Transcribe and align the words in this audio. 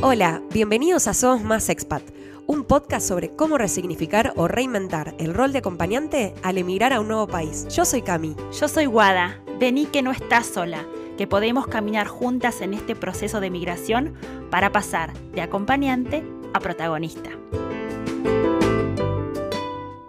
Hola, 0.00 0.42
bienvenidos 0.52 1.08
a 1.08 1.12
Somos 1.12 1.42
Más 1.42 1.68
Expat, 1.68 2.04
un 2.46 2.62
podcast 2.62 3.08
sobre 3.08 3.34
cómo 3.34 3.58
resignificar 3.58 4.32
o 4.36 4.46
reinventar 4.46 5.16
el 5.18 5.34
rol 5.34 5.52
de 5.52 5.58
acompañante 5.58 6.34
al 6.44 6.56
emigrar 6.56 6.92
a 6.92 7.00
un 7.00 7.08
nuevo 7.08 7.26
país. 7.26 7.66
Yo 7.74 7.84
soy 7.84 8.02
Cami. 8.02 8.36
Yo 8.60 8.68
soy 8.68 8.86
Guada. 8.86 9.42
Vení 9.58 9.86
que 9.86 10.02
no 10.02 10.12
estás 10.12 10.46
sola, 10.46 10.86
que 11.16 11.26
podemos 11.26 11.66
caminar 11.66 12.06
juntas 12.06 12.60
en 12.60 12.74
este 12.74 12.94
proceso 12.94 13.40
de 13.40 13.50
migración 13.50 14.14
para 14.52 14.70
pasar 14.70 15.12
de 15.32 15.42
acompañante 15.42 16.22
a 16.54 16.60
protagonista. 16.60 17.30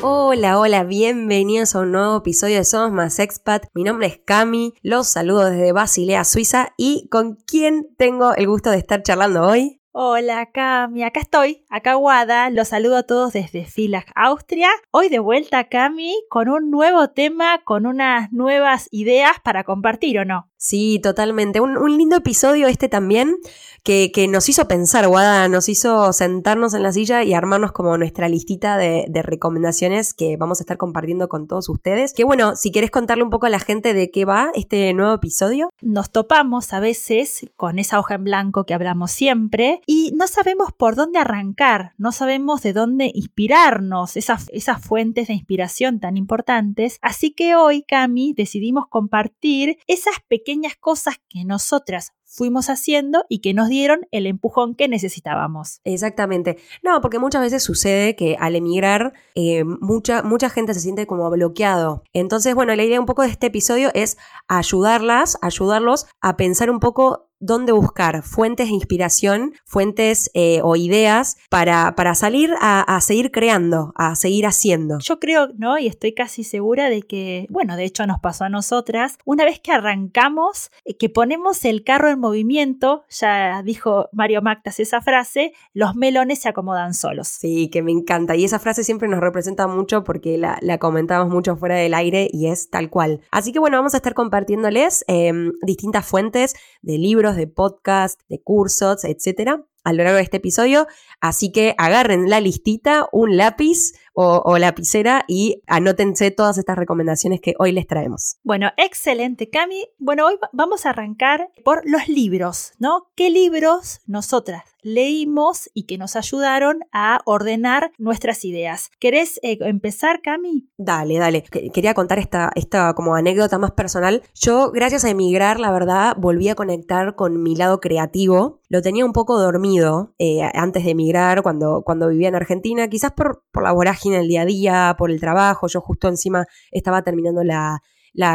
Hola, 0.01 0.59
hola, 0.59 0.83
bienvenidos 0.83 1.73
a 1.73 1.79
un 1.79 1.93
nuevo 1.93 2.17
episodio 2.17 2.57
de 2.57 2.63
Somos 2.63 2.91
Más 2.91 3.17
Expat. 3.17 3.65
Mi 3.73 3.83
nombre 3.83 4.05
es 4.05 4.21
Cami, 4.23 4.75
los 4.83 5.07
saludo 5.07 5.45
desde 5.49 5.71
Basilea, 5.71 6.25
Suiza 6.25 6.73
y 6.77 7.07
con 7.09 7.37
quién 7.47 7.87
tengo 7.97 8.35
el 8.35 8.47
gusto 8.47 8.69
de 8.69 8.77
estar 8.77 9.01
charlando 9.01 9.41
hoy. 9.41 9.78
Hola 9.91 10.51
Cami, 10.51 11.01
acá 11.01 11.19
estoy, 11.19 11.65
acá 11.67 11.95
Guada, 11.95 12.51
los 12.51 12.67
saludo 12.67 12.97
a 12.97 13.03
todos 13.03 13.33
desde 13.33 13.67
Villach, 13.75 14.05
Austria. 14.13 14.69
Hoy 14.91 15.09
de 15.09 15.17
vuelta 15.17 15.67
Cami 15.67 16.13
con 16.29 16.47
un 16.47 16.69
nuevo 16.69 17.09
tema, 17.09 17.63
con 17.63 17.87
unas 17.87 18.31
nuevas 18.31 18.87
ideas 18.91 19.37
para 19.43 19.63
compartir, 19.63 20.19
¿o 20.19 20.25
no? 20.25 20.47
Sí, 20.61 20.99
totalmente. 21.01 21.61
Un, 21.61 21.97
lindo 21.97 22.17
episodio 22.17 22.67
este 22.67 22.89
también 22.89 23.37
que, 23.83 24.11
nos 24.29 24.49
hizo 24.49 24.67
pensar, 24.67 25.07
Guada, 25.07 25.47
nos 25.47 25.69
hizo 25.69 26.11
sentarnos 26.11 26.73
en 26.73 26.83
la 26.83 26.91
silla 26.91 27.23
y 27.23 27.33
armarnos 27.33 27.71
como 27.71 27.97
nuestra 27.97 28.27
listita 28.27 28.75
de, 28.75 29.07
recomendaciones 29.23 30.13
que 30.13 30.35
vamos 30.35 30.59
a 30.59 30.63
estar 30.63 30.77
compartiendo 30.77 31.29
con 31.29 31.47
todos 31.47 31.69
ustedes. 31.69 32.13
Que 32.13 32.25
bueno, 32.25 32.57
si 32.57 32.73
quieres 32.73 32.91
contarle 32.91 33.23
un 33.23 33.29
poco 33.29 33.45
a 33.45 33.49
la 33.49 33.59
gente 33.59 33.93
de 33.93 34.11
qué 34.11 34.25
va 34.25 34.51
este 34.53 34.93
nuevo 34.93 35.13
episodio. 35.13 35.69
Nos 35.81 36.11
topamos 36.11 36.73
a 36.73 36.81
veces 36.81 37.49
con 37.55 37.79
esa 37.79 37.97
hoja 37.97 38.15
en 38.15 38.25
blanco 38.25 38.65
que 38.65 38.73
hablamos 38.73 39.11
siempre 39.11 39.78
y 39.85 40.11
no 40.15 40.27
sabemos 40.27 40.71
por 40.71 40.95
dónde 40.95 41.19
arrancar, 41.19 41.93
no 41.97 42.11
sabemos 42.11 42.61
de 42.61 42.73
dónde 42.73 43.11
inspirarnos, 43.13 44.17
esas, 44.17 44.47
esas 44.51 44.83
fuentes 44.83 45.27
de 45.27 45.33
inspiración 45.33 45.99
tan 45.99 46.17
importantes. 46.17 46.97
Así 47.01 47.31
que 47.31 47.55
hoy, 47.55 47.83
Cami, 47.83 48.33
decidimos 48.33 48.87
compartir 48.87 49.77
esas 49.87 50.15
pequeñas 50.27 50.39
pequeñas 50.39 50.75
cosas 50.77 51.21
que 51.29 51.45
nosotras 51.45 52.13
fuimos 52.29 52.69
haciendo 52.69 53.25
y 53.27 53.39
que 53.39 53.53
nos 53.53 53.67
dieron 53.69 54.07
el 54.11 54.27
empujón 54.27 54.75
que 54.75 54.87
necesitábamos. 54.87 55.81
Exactamente. 55.83 56.57
No, 56.83 57.01
porque 57.01 57.19
muchas 57.19 57.41
veces 57.41 57.63
sucede 57.63 58.15
que 58.15 58.37
al 58.39 58.55
emigrar 58.55 59.13
eh, 59.35 59.63
mucha, 59.63 60.21
mucha 60.21 60.49
gente 60.49 60.73
se 60.73 60.79
siente 60.79 61.07
como 61.07 61.29
bloqueado. 61.29 62.03
Entonces, 62.13 62.55
bueno, 62.55 62.75
la 62.75 62.83
idea 62.83 62.99
un 62.99 63.05
poco 63.05 63.23
de 63.23 63.29
este 63.29 63.47
episodio 63.47 63.89
es 63.93 64.17
ayudarlas, 64.47 65.37
ayudarlos 65.41 66.05
a 66.21 66.37
pensar 66.37 66.69
un 66.69 66.79
poco 66.79 67.29
dónde 67.39 67.71
buscar 67.71 68.21
fuentes 68.23 68.67
de 68.67 68.73
inspiración, 68.73 69.53
fuentes 69.65 70.29
eh, 70.33 70.59
o 70.63 70.75
ideas 70.75 71.37
para, 71.49 71.95
para 71.95 72.13
salir 72.15 72.53
a, 72.59 72.99
seguir 73.01 73.31
creando, 73.31 73.93
a 73.95 74.15
seguir 74.15 74.45
haciendo. 74.45 74.99
Yo 74.99 75.19
creo, 75.19 75.49
¿no? 75.57 75.77
Y 75.77 75.87
estoy 75.87 76.13
casi 76.13 76.43
segura 76.43 76.89
de 76.89 77.01
que, 77.03 77.47
bueno, 77.49 77.77
de 77.77 77.85
hecho 77.85 78.05
nos 78.05 78.19
pasó 78.19 78.43
a 78.43 78.49
nosotras, 78.49 79.17
una 79.25 79.45
vez 79.45 79.59
que 79.59 79.71
arrancamos, 79.71 80.71
eh, 80.83 80.97
que 80.97 81.09
ponemos 81.09 81.63
el 81.65 81.83
carro 81.83 82.09
en 82.09 82.18
movimiento, 82.19 83.03
ya 83.09 83.61
dijo 83.63 84.09
Mario 84.11 84.41
Mactas 84.41 84.79
esa 84.79 85.01
frase, 85.01 85.53
los 85.73 85.95
melones 85.95 86.41
se 86.41 86.49
acomodan 86.49 86.93
solos. 86.93 87.27
Sí, 87.27 87.69
que 87.69 87.81
me 87.81 87.91
encanta. 87.91 88.35
Y 88.35 88.45
esa 88.45 88.59
frase 88.59 88.83
siempre 88.83 89.07
nos 89.07 89.19
representa 89.19 89.67
mucho 89.67 90.03
porque 90.03 90.37
la, 90.37 90.59
comentamos 90.77 91.33
mucho 91.33 91.55
fuera 91.55 91.75
del 91.75 91.93
aire 91.93 92.29
y 92.31 92.47
es 92.47 92.69
tal 92.69 92.89
cual. 92.89 93.21
Así 93.31 93.51
que 93.51 93.59
bueno, 93.59 93.77
vamos 93.77 93.93
a 93.93 93.97
estar 93.97 94.13
compartiéndoles 94.13 95.03
em, 95.07 95.51
distintas 95.61 96.05
fuentes 96.05 96.55
de 96.81 96.97
libros 96.97 97.35
de 97.35 97.47
podcast, 97.47 98.21
de 98.29 98.41
cursos, 98.41 99.03
etcétera, 99.03 99.65
a 99.83 99.93
lo 99.93 100.03
largo 100.03 100.17
de 100.17 100.23
este 100.23 100.37
episodio. 100.37 100.87
Así 101.21 101.51
que 101.51 101.75
agarren 101.77 102.29
la 102.29 102.39
listita, 102.39 103.07
un 103.11 103.37
lápiz 103.37 103.93
o, 104.13 104.57
lapicera 104.57 105.23
y 105.27 105.61
anótense 105.67 106.31
todas 106.31 106.57
estas 106.57 106.77
recomendaciones 106.77 107.39
que 107.41 107.53
hoy 107.59 107.71
les 107.71 107.87
traemos. 107.87 108.37
Bueno, 108.43 108.71
excelente, 108.77 109.49
Cami. 109.49 109.87
Bueno, 109.97 110.27
hoy 110.27 110.35
vamos 110.51 110.85
a 110.85 110.89
arrancar 110.89 111.49
por 111.63 111.81
los 111.85 112.07
libros, 112.07 112.73
¿no? 112.79 113.07
¿Qué 113.15 113.29
libros 113.29 114.01
nosotras 114.07 114.63
leímos 114.81 115.69
y 115.73 115.83
que 115.83 115.97
nos 115.97 116.15
ayudaron 116.15 116.79
a 116.91 117.19
ordenar 117.25 117.91
nuestras 117.97 118.45
ideas? 118.45 118.89
¿Querés 118.99 119.39
eh, 119.43 119.57
empezar, 119.61 120.21
Cami? 120.21 120.69
Dale, 120.77 121.17
dale. 121.17 121.43
Quería 121.43 121.93
contar 121.93 122.19
esta, 122.19 122.51
esta 122.55 122.93
como 122.93 123.15
anécdota 123.15 123.57
más 123.57 123.71
personal. 123.71 124.23
Yo, 124.33 124.71
gracias 124.71 125.05
a 125.05 125.09
emigrar, 125.09 125.59
la 125.59 125.71
verdad, 125.71 126.15
volví 126.17 126.49
a 126.49 126.55
conectar 126.55 127.15
con 127.15 127.41
mi 127.41 127.55
lado 127.55 127.79
creativo. 127.79 128.59
Lo 128.69 128.81
tenía 128.81 129.05
un 129.05 129.13
poco 129.13 129.39
dormido 129.39 130.13
eh, 130.19 130.41
antes 130.53 130.83
de 130.83 130.91
emigrar, 130.91 131.41
cuando, 131.41 131.83
cuando 131.85 132.09
vivía 132.09 132.27
en 132.27 132.35
Argentina, 132.35 132.87
quizás 132.87 133.11
por, 133.11 133.43
por 133.51 133.63
la 133.63 133.71
vorágine 133.71 133.98
en 134.07 134.13
el 134.13 134.27
día 134.27 134.43
a 134.43 134.45
día, 134.45 134.95
por 134.97 135.11
el 135.11 135.19
trabajo. 135.19 135.67
Yo 135.67 135.81
justo 135.81 136.07
encima 136.07 136.45
estaba 136.71 137.03
terminando 137.03 137.43
la, 137.43 137.81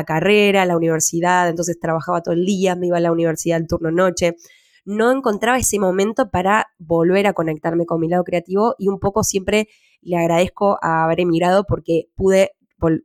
carrera, 0.07 0.67
la 0.67 0.77
universidad, 0.77 1.49
entonces 1.49 1.79
trabajaba 1.81 2.23
todo 2.23 2.35
el 2.35 2.45
día, 2.45 2.77
me 2.77 2.89
iba 2.89 2.99
a 2.99 3.01
la 3.01 3.13
universidad 3.13 3.59
el 3.59 3.67
turno 3.67 3.91
noche. 3.91 4.37
No 4.85 5.11
encontraba 5.11 5.59
ese 5.59 5.79
momento 5.79 6.31
para 6.31 6.67
volver 6.79 7.27
a 7.27 7.33
conectarme 7.33 7.87
con 7.87 8.01
mi 8.01 8.09
lado 8.09 8.25
creativo 8.25 8.75
y 8.79 8.89
un 8.89 8.99
poco 8.99 9.25
siempre 9.25 9.69
le 10.03 10.19
agradezco 10.19 10.79
a 10.83 11.05
haber 11.05 11.21
emigrado 11.21 11.65
porque 11.67 12.05
pude 12.15 12.53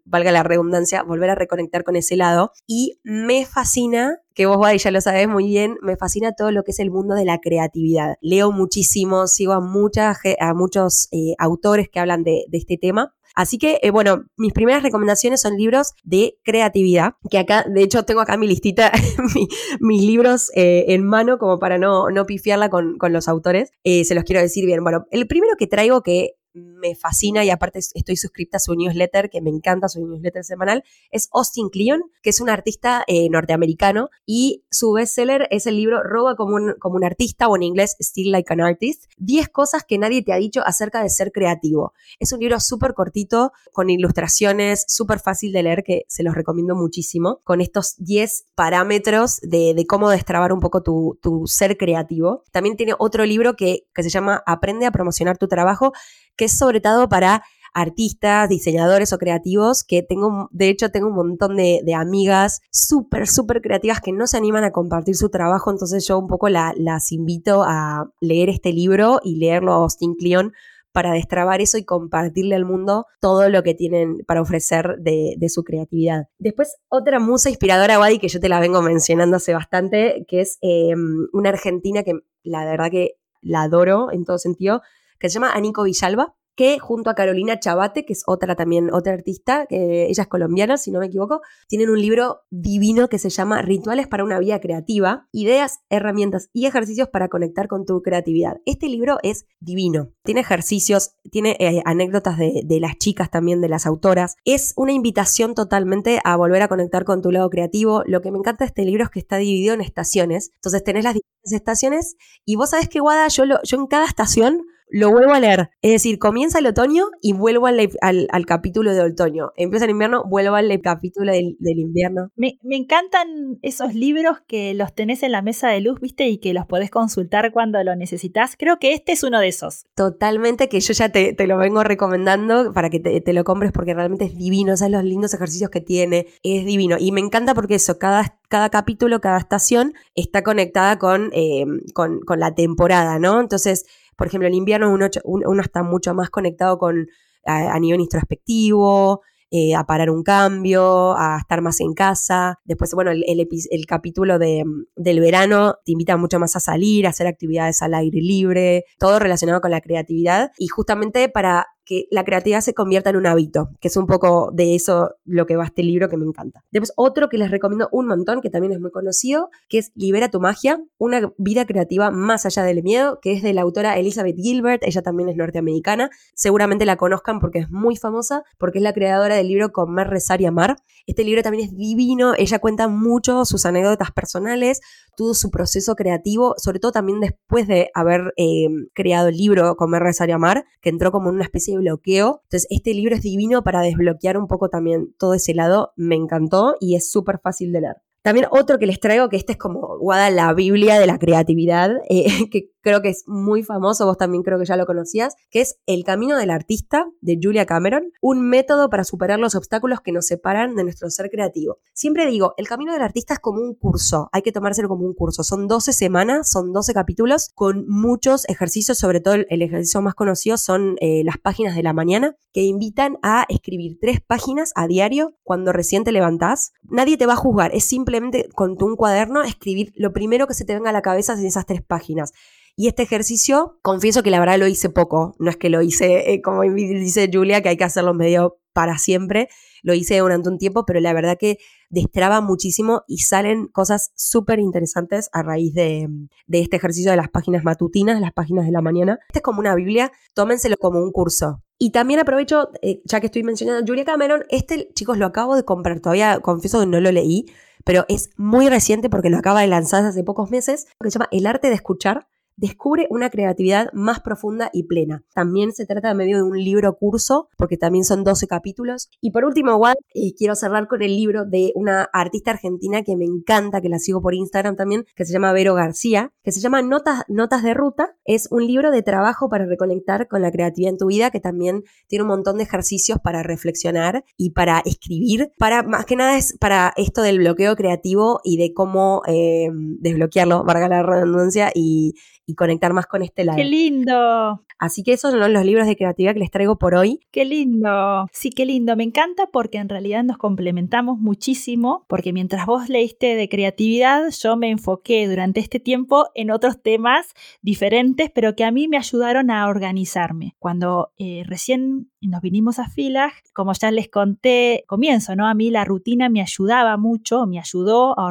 valga 0.06 0.32
la 0.32 0.44
redundancia, 0.44 1.04
volver 1.04 1.30
a 1.30 1.36
reconectar 1.36 1.84
con 1.84 1.96
ese 1.96 2.16
lado. 2.16 2.52
Y 2.68 3.00
me 3.04 3.46
fascina, 3.46 4.20
que 4.34 4.46
vos 4.46 4.60
ya 4.82 4.92
lo 4.92 5.02
sabés 5.02 5.28
muy 5.28 5.48
bien, 5.48 5.78
me 5.82 5.98
fascina 5.98 6.34
todo 6.34 6.52
lo 6.52 6.64
que 6.64 6.72
es 6.72 6.80
el 6.80 6.92
mundo 6.92 7.16
de 7.16 7.26
la 7.26 7.40
creatividad. 7.40 8.16
Leo 8.22 8.52
muchísimo, 8.52 9.28
sigo 9.28 9.54
a, 9.54 9.60
muchos 9.62 11.08
eh, 11.12 11.36
autores 11.38 11.90
que 11.90 12.00
hablan 12.00 12.24
de, 12.24 12.46
este 12.52 12.78
tema. 12.78 13.14
Así 13.36 13.58
que, 13.58 13.80
eh, 13.84 13.92
bueno, 13.92 14.26
mis 14.38 14.54
primeras 14.54 14.84
recomendaciones 14.84 15.42
son 15.42 15.56
libros 15.56 15.94
de 16.04 16.38
creatividad, 16.44 17.14
que 17.30 17.38
acá, 17.38 17.64
de 17.64 17.84
hecho, 17.84 18.04
tengo 18.04 18.22
acá 18.22 18.38
mi 18.38 18.48
listita, 18.48 18.92
mis 19.80 20.04
libros 20.04 20.52
eh, 20.56 20.86
en 20.90 21.06
mano 21.06 21.38
como 21.38 21.60
para 21.60 21.78
no, 21.78 22.10
no 22.10 22.26
pifiarla 22.26 22.70
con, 22.70 22.98
con 22.98 23.14
los 23.14 23.28
autores. 23.28 23.72
se 23.84 24.16
los 24.16 24.24
quiero 24.24 24.42
decir 24.42 24.66
bien. 24.66 24.84
Bueno, 24.84 25.06
el 25.12 25.28
primero 25.28 25.54
que 25.58 25.68
traigo 25.68 26.02
que 26.02 26.39
me 26.54 26.96
fascina 26.96 27.44
y 27.46 27.50
aparte 27.50 27.80
estoy 27.80 28.16
suscrita 28.16 28.58
a 28.58 28.60
su 28.60 28.76
newsletter, 28.76 29.30
que 29.30 29.42
me 29.42 29.50
encanta 29.50 29.88
su 29.88 30.06
newsletter 30.06 30.44
semanal, 30.44 30.84
es 31.12 31.30
Austin 31.34 31.70
Kleon, 31.70 32.02
que 32.22 32.32
es 32.32 32.42
un 32.42 32.50
artista 32.50 33.04
eh, 33.08 33.30
norteamericano 33.30 34.10
y 34.26 34.64
su 34.70 34.94
bestseller 34.94 35.48
es 35.52 35.68
el 35.68 35.78
libro 35.78 36.02
Roba 36.04 36.36
como 36.36 36.56
un, 36.56 36.76
como 36.80 36.96
un 36.96 37.04
artista 37.04 37.48
o 37.48 37.56
en 37.56 37.64
inglés 37.64 37.96
Still 38.00 38.32
Like 38.32 38.52
an 38.54 38.62
Artist, 38.62 39.06
10 39.18 39.50
cosas 39.50 39.84
que 39.88 39.98
nadie 39.98 40.24
te 40.24 40.34
ha 40.34 40.38
dicho 40.38 40.62
acerca 40.66 41.02
de 41.02 41.10
ser 41.10 41.32
creativo. 41.32 41.94
Es 42.20 42.32
un 42.32 42.40
libro 42.40 42.60
súper 42.60 42.94
cortito, 42.94 43.52
con 43.72 43.90
ilustraciones, 43.90 44.86
súper 44.88 45.20
fácil 45.20 45.52
de 45.52 45.64
leer, 45.64 45.84
que 45.84 46.06
se 46.08 46.24
los 46.24 46.36
recomiendo 46.36 46.76
muchísimo, 46.76 47.42
con 47.44 47.62
estos 47.62 47.96
10 47.98 48.46
parámetros 48.56 49.40
de, 49.42 49.86
cómo 49.88 50.10
destrabar 50.10 50.54
un 50.54 50.60
poco 50.60 50.84
tu, 50.84 51.18
ser 51.46 51.78
creativo. 51.78 52.44
También 52.52 52.76
tiene 52.76 52.94
otro 52.98 53.26
libro 53.26 53.56
que, 53.56 53.88
que 53.94 54.04
se 54.04 54.10
llama 54.10 54.44
Aprende 54.46 54.86
a 54.86 54.92
promocionar 54.92 55.38
tu 55.38 55.48
trabajo, 55.48 55.94
que 56.40 56.46
es 56.46 56.58
sobre 56.58 56.80
todo 56.80 57.10
para 57.10 57.44
artistas, 57.74 58.48
diseñadores 58.48 59.12
o 59.12 59.18
creativos, 59.18 59.84
que 59.84 60.02
tengo, 60.02 60.48
de 60.52 60.70
hecho 60.70 60.90
tengo 60.90 61.08
un 61.08 61.16
montón 61.16 61.58
de, 61.58 61.84
amigas 61.94 62.62
súper, 62.72 63.28
súper 63.28 63.62
creativas 63.62 64.00
que 64.00 64.14
no 64.14 64.26
se 64.26 64.38
animan 64.38 64.64
a 64.64 64.72
compartir 64.72 65.16
su 65.16 65.30
trabajo, 65.30 65.70
entonces 65.70 66.08
yo 66.08 66.18
un 66.18 66.28
poco 66.28 66.48
las 66.50 67.12
invito 67.12 67.64
a 67.64 68.10
leer 68.22 68.50
este 68.50 68.72
libro 68.72 69.20
y 69.22 69.36
leerlo 69.36 69.74
a 69.74 69.78
Austin 69.78 70.16
Kleon 70.16 70.54
para 70.94 71.12
destrabar 71.12 71.62
eso 71.62 71.78
y 71.78 71.84
compartirle 71.84 72.56
al 72.56 72.66
mundo 72.66 73.06
todo 73.20 73.50
lo 73.50 73.62
que 73.64 73.76
tienen 73.76 74.24
para 74.26 74.42
ofrecer 74.42 74.98
de, 75.00 75.38
su 75.50 75.64
creatividad. 75.64 76.28
Después, 76.40 76.78
otra 76.88 77.20
musa 77.20 77.50
inspiradora, 77.50 78.00
Wadi, 78.00 78.18
que 78.18 78.30
yo 78.30 78.40
te 78.40 78.50
la 78.50 78.60
vengo 78.60 78.82
mencionando 78.82 79.38
hace 79.38 79.54
bastante, 79.54 80.26
que 80.28 80.42
es 80.42 80.58
em, 80.62 81.28
una 81.34 81.50
argentina 81.50 82.04
que 82.04 82.14
la 82.44 82.66
verdad 82.66 82.90
que 82.90 83.18
la 83.42 83.64
adoro 83.64 84.12
en 84.12 84.26
todo 84.26 84.38
sentido, 84.38 84.82
que 85.20 85.30
se 85.30 85.36
llama 85.36 85.52
Anico 85.52 85.84
Villalba, 85.84 86.36
que 86.60 86.78
junto 86.78 87.10
a 87.10 87.16
Carolina 87.16 87.58
Chabate, 87.58 88.04
que 88.04 88.12
es 88.12 88.24
otra 88.28 88.54
también, 88.54 88.94
otra 88.94 89.14
artista, 89.14 89.66
que 89.66 90.08
ella 90.10 90.24
es 90.24 90.28
colombiana, 90.28 90.76
si 90.76 90.92
no 90.92 91.00
me 91.00 91.06
equivoco, 91.06 91.40
tienen 91.70 91.90
un 91.90 92.02
libro 92.02 92.42
divino 92.50 93.08
que 93.08 93.18
se 93.18 93.30
llama 93.30 93.62
Rituales 93.62 94.10
para 94.10 94.26
una 94.26 94.40
vida 94.40 94.60
creativa, 94.60 95.30
ideas, 95.32 95.80
herramientas 95.90 96.50
y 96.52 96.66
ejercicios 96.66 97.08
para 97.08 97.30
conectar 97.30 97.70
con 97.70 97.86
tu 97.86 98.02
creatividad. 98.02 98.58
Este 98.66 98.90
libro 98.90 99.20
es 99.24 99.46
divino, 99.62 100.12
tiene 100.26 100.42
ejercicios, 100.42 101.12
tiene 101.32 101.56
eh, 101.62 101.82
anécdotas 101.86 102.38
de, 102.38 102.80
las 102.82 102.98
chicas 102.98 103.32
también, 103.32 103.62
de 103.62 103.70
las 103.70 103.86
autoras. 103.86 104.36
Es 104.44 104.74
una 104.76 104.92
invitación 104.92 105.56
totalmente 105.56 106.20
a 106.26 106.36
volver 106.36 106.62
a 106.62 106.68
conectar 106.68 107.06
con 107.06 107.22
tu 107.22 107.32
lado 107.32 107.50
creativo. 107.50 108.04
Lo 108.06 108.20
que 108.20 108.32
me 108.32 108.38
encanta 108.38 108.66
de 108.66 108.68
este 108.68 108.84
libro 108.84 109.06
es 109.06 109.10
que 109.10 109.20
está 109.20 109.38
dividido 109.38 109.76
en 109.76 109.80
estaciones, 109.80 110.52
entonces 110.56 110.84
tenés 110.84 111.06
las 111.06 111.14
diferentes 111.14 111.54
estaciones 111.54 112.18
y 112.44 112.58
vos 112.58 112.72
sabés 112.72 112.90
que, 112.90 113.00
Guada, 113.00 113.30
yo 113.30 113.46
en 113.46 113.88
cada 113.88 114.06
estación 114.06 114.66
lo 114.90 115.12
vuelvo 115.12 115.34
a 115.34 115.40
leer. 115.40 115.70
Es 115.82 115.92
decir, 115.92 116.20
comienza 116.20 116.60
el 116.60 116.68
otoño 116.68 117.06
y 117.22 117.34
vuelvo 117.34 117.68
al, 117.68 117.90
al, 118.02 118.46
capítulo 118.46 118.94
de 118.94 119.02
otoño. 119.02 119.52
Empieza 119.56 119.86
el 119.86 119.92
invierno, 119.92 120.24
vuelvo 120.26 120.56
al 120.56 120.82
capítulo 120.82 121.32
del, 121.32 121.58
invierno. 121.60 122.32
Me, 122.36 122.60
me, 122.64 122.76
encantan 122.76 123.60
esos 123.62 123.94
libros 123.94 124.38
que 124.48 124.74
los 124.74 124.94
tenés 124.94 125.24
en 125.24 125.32
la 125.32 125.42
mesa 125.42 125.70
de 125.70 125.82
luz, 125.82 126.00
viste, 126.00 126.28
y 126.28 126.40
que 126.40 126.54
los 126.54 126.66
podés 126.66 126.90
consultar 126.90 127.52
cuando 127.52 127.84
lo 127.84 127.96
necesitas. 127.96 128.56
Creo 128.58 128.80
que 128.80 128.94
este 128.94 129.12
es 129.12 129.24
uno 129.24 129.40
de 129.40 129.48
esos. 129.48 129.86
Totalmente, 129.96 130.70
que 130.70 130.80
yo 130.80 130.94
ya 130.94 131.10
te, 131.10 131.34
te 131.34 131.48
lo 131.48 131.58
vengo 131.58 131.84
recomendando 131.84 132.74
para 132.74 132.90
que 132.90 133.00
te, 133.00 133.22
te, 133.22 133.34
lo 133.34 133.44
compres 133.44 133.72
porque 133.72 133.94
realmente 133.94 134.26
es 134.26 134.36
divino. 134.36 134.76
¿Sabes 134.76 134.94
los 134.94 135.04
lindos 135.04 135.34
ejercicios 135.34 135.70
que 135.70 135.82
tiene? 135.82 136.28
Es 136.44 136.66
divino. 136.66 136.98
Y 137.00 137.12
me 137.12 137.22
encanta 137.22 137.54
porque 137.54 137.76
eso, 137.76 138.00
cada 138.00 138.40
cada 138.50 138.70
capítulo, 138.70 139.22
cada 139.22 139.38
estación 139.38 139.94
está 140.16 140.44
conectada 140.44 140.98
con, 140.98 141.30
eh, 141.34 141.66
con, 141.94 142.22
la 142.36 142.56
temporada, 142.56 143.20
¿no? 143.20 143.40
Entonces, 143.40 143.86
por 144.20 144.28
ejemplo, 144.28 144.50
en 144.50 144.54
invierno 144.54 144.92
uno, 144.92 145.62
está 145.62 145.82
mucho 145.82 146.14
más 146.14 146.30
conectado 146.30 146.78
con 146.78 147.08
a, 147.46 147.80
nivel 147.80 148.02
introspectivo, 148.02 149.22
eh, 149.50 149.74
a 149.74 149.86
parar 149.86 150.10
un 150.10 150.24
cambio, 150.24 151.18
a 151.18 151.38
estar 151.40 151.62
más 151.62 151.80
en 151.80 151.94
casa. 151.94 152.60
Después, 152.66 152.94
bueno, 152.94 153.12
el, 153.12 153.24
el, 153.26 153.86
capítulo 153.88 154.38
de, 154.38 154.66
del 154.98 155.22
verano 155.22 155.76
te 155.86 155.94
invita 155.94 156.18
mucho 156.18 156.38
más 156.38 156.54
a 156.58 156.60
salir, 156.60 157.08
a 157.08 157.12
hacer 157.12 157.28
actividades 157.28 157.82
al 157.82 157.94
aire 157.94 158.20
libre, 158.20 158.84
todo 159.00 159.20
relacionado 159.20 159.62
con 159.62 159.72
la 159.72 159.80
creatividad 159.80 160.52
y 160.58 160.68
justamente 160.68 161.30
para 161.30 161.68
que 161.90 162.06
la 162.12 162.24
creatividad 162.24 162.62
se 162.62 162.76
convierta 162.76 163.10
en 163.10 163.16
un 163.16 163.26
hábito, 163.26 163.72
que 163.82 163.88
es 163.88 163.98
un 163.98 164.06
poco 164.06 164.52
de 164.54 164.76
eso 164.76 165.16
lo 165.26 165.48
que 165.48 165.56
va 165.56 165.66
este 165.66 165.82
libro 165.82 166.08
que 166.08 166.18
me 166.18 166.26
encanta. 166.26 166.64
Después 166.70 166.94
otro 166.96 167.30
que 167.30 167.40
les 167.40 167.50
recomiendo 167.50 167.90
un 167.92 168.06
montón, 168.06 168.42
que 168.42 168.52
también 168.52 168.74
es 168.74 168.80
muy 168.80 168.92
conocido, 168.92 169.50
que 169.68 169.80
es 169.80 169.92
Libera 169.96 170.30
tu 170.30 170.40
magia, 170.40 170.80
una 171.00 171.34
vida 171.40 171.66
creativa 171.66 172.12
más 172.12 172.46
allá 172.46 172.62
del 172.62 172.84
miedo, 172.84 173.18
que 173.24 173.32
es 173.32 173.42
de 173.42 173.56
la 173.56 173.64
autora 173.64 173.98
Elizabeth 173.98 174.36
Gilbert, 174.36 174.84
ella 174.84 175.02
también 175.02 175.30
es 175.30 175.36
norteamericana, 175.36 176.12
seguramente 176.36 176.86
la 176.86 176.96
conozcan 176.96 177.40
porque 177.40 177.58
es 177.58 177.72
muy 177.72 177.96
famosa, 177.96 178.44
porque 178.60 178.78
es 178.78 178.84
la 178.84 178.94
creadora 178.94 179.34
del 179.34 179.48
libro 179.48 179.72
Comer, 179.72 180.10
Rezar 180.10 180.42
y 180.42 180.46
Amar. 180.46 180.76
Este 181.08 181.24
libro 181.24 181.42
también 181.42 181.70
es 181.70 181.76
divino, 181.76 182.34
ella 182.38 182.60
cuenta 182.60 182.88
mucho 182.88 183.46
sus 183.46 183.66
anécdotas 183.66 184.12
personales, 184.12 184.80
todo 185.18 185.34
su 185.34 185.50
proceso 185.50 185.96
creativo, 185.96 186.54
sobre 186.58 186.78
todo 186.78 186.92
también 186.92 187.20
después 187.20 187.68
de 187.68 187.90
haber 187.96 188.32
eh, 188.38 188.68
creado 188.94 189.30
el 189.30 189.38
libro 189.38 189.76
Comer, 189.76 190.04
Rezar 190.04 190.30
y 190.30 190.34
Amar, 190.34 190.66
que 190.82 190.90
entró 190.90 191.12
como 191.12 191.30
en 191.30 191.36
una 191.36 191.46
especie 191.46 191.74
de 191.74 191.79
bloqueo. 191.80 192.42
Entonces, 192.44 192.68
este 192.70 192.94
libro 192.94 193.16
es 193.16 193.22
divino 193.22 193.64
para 193.64 193.82
desbloquear 193.82 194.38
un 194.38 194.48
poco 194.48 194.70
también 194.70 195.14
todo 195.18 195.34
ese 195.34 195.54
lado. 195.54 195.92
Me 195.96 196.16
encantó 196.16 196.76
y 196.80 196.96
es 196.96 197.12
súper 197.12 197.40
fácil 197.40 197.72
de 197.72 197.82
leer. 197.82 197.96
También 198.22 198.48
otro 198.52 198.80
que 198.80 198.86
les 198.86 199.00
traigo, 199.00 199.30
que 199.30 199.38
este 199.38 199.54
es 199.54 199.58
como 199.58 199.98
Guada 199.98 200.30
la 200.30 200.54
Biblia 200.54 201.00
de 201.00 201.08
la 201.08 201.18
creatividad, 201.18 201.92
eh, 202.10 202.26
que 202.52 202.72
creo 202.90 203.02
que 203.02 203.10
es 203.10 203.24
muy 203.28 203.64
famoso, 203.64 204.06
vos 204.06 204.18
también 204.18 204.44
creo 204.44 204.60
que 204.60 204.66
ya 204.66 204.76
lo 204.76 204.86
conocías, 204.86 205.36
que 205.50 205.62
es 205.62 205.80
El 205.86 206.04
Camino 206.04 206.38
del 206.38 206.50
Artista 206.50 207.06
de 207.22 207.40
Julia 207.42 207.66
Cameron, 207.66 208.12
un 208.22 208.42
método 208.42 208.90
para 208.90 209.04
superar 209.04 209.40
los 209.40 209.56
obstáculos 209.56 210.02
que 210.02 210.12
nos 210.12 210.28
separan 210.28 210.76
de 210.76 210.84
nuestro 210.84 211.10
ser 211.10 211.30
creativo. 211.30 211.78
Siempre 211.94 212.26
digo, 212.26 212.54
El 212.58 212.68
Camino 212.68 212.94
del 212.94 213.02
Artista 213.02 213.36
es 213.36 213.40
como 213.40 213.62
un 213.62 213.76
curso, 213.76 214.30
hay 214.32 214.42
que 214.42 214.52
tomárselo 214.52 214.90
como 214.90 215.06
un 215.06 215.14
curso. 215.14 215.44
Son 215.44 215.68
12 215.68 215.94
semanas, 215.94 216.52
son 216.52 216.74
12 216.74 216.94
capítulos 216.94 217.52
con 217.54 217.88
muchos 217.88 218.48
ejercicios, 218.50 218.98
sobre 218.98 219.22
todo 219.22 219.36
el 219.36 219.62
ejercicio 219.62 220.02
más 220.02 220.16
conocido 220.16 220.58
son 220.58 220.98
eh, 221.00 221.24
las 221.24 221.38
páginas 221.38 221.76
de 221.76 221.84
la 221.84 221.94
mañana, 221.94 222.36
que 222.52 222.64
invitan 222.64 223.18
a 223.22 223.46
escribir 223.50 223.98
tres 224.02 224.20
páginas 224.22 224.72
a 224.76 224.88
diario 224.88 225.36
cuando 225.44 225.72
recién 225.72 226.04
te 226.04 226.12
levantás. 226.12 226.72
Nadie 226.84 227.18
te 227.18 227.26
va 227.26 227.34
a 227.34 227.38
juzgar, 227.38 227.74
es 227.74 227.84
simplemente 227.84 228.50
con 228.56 228.78
tu 228.78 228.90
un 228.90 228.96
cuaderno 228.96 229.44
escribir 229.44 229.94
lo 229.96 230.12
primero 230.12 230.48
que 230.48 230.54
se 230.54 230.66
te 230.66 230.74
venga 230.74 230.90
a 230.90 230.94
la 230.94 231.02
cabeza 231.02 231.34
en 231.34 231.46
esas 231.46 231.66
tres 231.66 231.82
páginas. 231.82 232.34
Y 232.80 232.88
este 232.88 233.04
ejercicio, 233.04 233.78
confieso 233.82 234.24
que 234.24 234.32
la 234.32 234.40
verdad 234.40 234.58
lo 234.58 234.66
hice 234.66 234.90
poco, 234.90 235.36
no 235.38 235.50
es 235.50 235.58
que 235.58 235.70
lo 235.70 235.82
hice, 235.82 236.32
eh, 236.32 236.42
como 236.42 236.62
dice 236.62 237.30
Julia, 237.30 237.62
que 237.62 237.68
hay 237.68 237.76
que 237.76 237.84
hacerlo 237.84 238.14
medio 238.14 238.62
para 238.72 238.98
siempre, 238.98 239.50
lo 239.84 239.94
hice 239.94 240.18
durante 240.20 240.48
un 240.48 240.58
tiempo, 240.58 240.86
pero 240.86 241.02
la 241.02 241.12
verdad 241.12 241.36
que 241.38 241.58
destraba 241.90 242.40
muchísimo 242.40 243.02
y 243.06 243.18
salen 243.18 243.68
cosas 243.68 244.14
súper 244.16 244.60
interesantes 244.60 245.30
a 245.34 245.44
raíz 245.44 245.74
de, 245.74 246.08
este 246.48 246.78
ejercicio 246.78 247.12
de 247.12 247.18
las 247.18 247.28
páginas 247.28 247.66
matutinas, 247.66 248.22
las 248.22 248.32
páginas 248.32 248.66
de 248.66 248.72
la 248.72 248.80
mañana. 248.80 249.20
Este 249.28 249.40
es 249.40 249.44
como 249.44 249.60
una 249.60 249.76
Biblia, 249.76 250.14
tómenselo 250.34 250.78
como 250.78 251.00
un 251.00 251.12
curso. 251.12 251.62
Y 251.78 251.92
también 251.92 252.22
aprovecho, 252.22 252.70
eh, 252.82 253.02
ya 253.04 253.20
que 253.20 253.26
estoy 253.26 253.44
mencionando 253.44 253.84
a 253.84 253.86
Julia 253.86 254.06
Cameron, 254.06 254.46
este, 254.48 254.88
chicos, 254.94 255.18
lo 255.18 255.26
acabo 255.26 255.58
de 255.58 255.66
comprar, 255.66 256.00
todavía 256.00 256.40
confieso 256.40 256.80
que 256.80 256.86
no 256.86 257.02
lo 257.02 257.12
leí, 257.12 257.46
pero 257.84 258.06
es 258.08 258.30
muy 258.38 258.70
reciente 258.70 259.10
porque 259.10 259.30
lo 259.30 259.38
acaba 259.38 259.60
de 259.60 259.68
lanzar 259.68 260.06
hace 260.06 260.24
pocos 260.24 260.50
meses, 260.50 260.88
que 261.02 261.12
se 261.12 261.20
llama 261.20 261.28
El 261.34 261.46
arte 261.46 261.68
de 261.68 261.76
escuchar 261.76 262.30
descubre 262.60 263.08
una 263.10 263.30
creatividad 263.30 263.92
más 263.94 264.20
profunda 264.20 264.70
y 264.74 264.84
plena. 264.84 265.24
También 265.34 265.72
se 265.72 265.86
trata 265.86 266.10
de 266.10 266.16
medio 266.16 266.38
de 266.38 266.44
un 266.44 266.58
libro 266.58 266.96
curso, 266.98 267.50
porque 267.58 267.78
también 267.78 268.04
son 268.04 268.24
12 268.24 268.48
capítulos. 268.48 269.10
Y 269.22 269.32
por 269.32 269.46
último, 269.46 269.80
eh, 270.14 270.34
quiero 270.38 270.56
cerrar 270.56 270.88
con 270.88 271.02
el 271.02 271.16
libro 271.16 271.46
de 271.46 271.72
una 271.76 272.04
artista 272.14 272.52
argentina 272.52 273.04
que 273.04 273.16
me 273.16 273.26
encanta, 273.26 273.82
que 273.82 273.90
la 273.90 274.00
sigo 274.00 274.22
por 274.22 274.34
Instagram 274.34 274.76
también, 274.76 275.06
que 275.16 275.26
se 275.26 275.34
llama 275.34 275.54
Vero 275.54 275.74
García, 275.74 276.34
que 276.44 276.52
se 276.52 276.60
llama 276.60 276.82
Notas, 276.82 277.24
Notas 277.28 277.64
de 277.64 277.74
Ruta. 277.74 278.16
Es 278.26 278.48
un 278.52 278.68
libro 278.68 278.92
de 278.92 279.02
trabajo 279.04 279.50
para 279.50 279.66
reconectar 279.66 280.28
con 280.28 280.42
la 280.42 280.52
creatividad 280.52 280.92
en 280.92 280.98
tu 280.98 281.08
vida, 281.08 281.32
que 281.32 281.40
también 281.40 281.84
tiene 282.08 282.24
un 282.24 282.30
montón 282.30 282.58
de 282.58 282.64
ejercicios 282.64 283.20
para 283.24 283.42
reflexionar 283.44 284.24
y 284.38 284.52
para 284.52 284.80
escribir. 284.86 285.52
Para, 285.58 285.84
más 285.84 286.06
que 286.06 286.16
nada 286.16 286.38
es 286.38 286.58
para 286.60 286.94
esto 286.98 287.22
del 287.22 287.40
bloqueo 287.40 287.76
creativo 287.76 288.42
y 288.44 288.58
de 288.58 288.74
cómo 288.74 289.22
eh, 289.28 289.70
desbloquearlo, 290.00 290.64
valga 290.64 290.90
la 290.90 291.04
redundancia, 291.04 291.72
y, 291.74 292.14
y 292.50 292.56
conectar 292.56 292.94
más 292.94 293.06
con 293.06 293.22
este 293.22 293.46
lado. 293.46 293.58
¡Qué 293.58 293.64
lindo! 293.64 294.66
Así 294.80 295.04
que 295.04 295.14
esos 295.14 295.32
son 295.32 295.54
los 295.54 295.66
libros 295.66 295.86
de 295.86 295.96
creatividad 295.96 296.34
que 296.34 296.40
les 296.40 296.52
traigo 296.52 296.78
por 296.78 296.96
hoy. 296.96 297.20
¡Qué 297.32 297.46
lindo! 297.46 298.28
Sí, 298.32 298.50
qué 298.50 298.66
lindo. 298.66 298.96
Me 298.96 299.04
encanta 299.04 299.48
porque 299.52 299.78
en 299.78 299.90
realidad 299.90 300.24
nos 300.24 300.38
complementamos 300.38 301.20
muchísimo, 301.20 302.06
porque 302.08 302.34
mientras 302.34 302.66
vos 302.66 302.90
leíste 302.90 303.36
de 303.36 303.50
creatividad, 303.50 304.30
yo 304.32 304.56
me 304.56 304.70
enfoqué 304.72 305.28
durante 305.28 305.60
este 305.60 305.80
tiempo 305.80 306.28
en 306.34 306.50
otros 306.50 306.82
temas 306.82 307.34
diferentes, 307.62 308.32
pero 308.34 308.56
que 308.56 308.64
a 308.64 308.72
mí 308.72 308.88
me 308.88 308.98
ayudaron 308.98 309.52
a 309.52 309.68
organizarme. 309.68 310.56
Cuando 310.58 311.12
eh, 311.18 311.44
recién 311.46 312.10
nos 312.22 312.42
vinimos 312.42 312.80
a 312.80 312.90
filas, 312.90 313.34
como 313.54 313.74
ya 313.74 313.92
les 313.92 314.10
conté, 314.10 314.86
comienzo, 314.88 315.36
¿no? 315.36 315.48
A 315.48 315.54
mí 315.54 315.70
la 315.70 315.86
rutina 315.86 316.30
me 316.30 316.42
ayudaba 316.42 316.98
mucho, 316.98 317.46
me 317.46 317.60
ayudó 317.60 318.18
a 318.18 318.26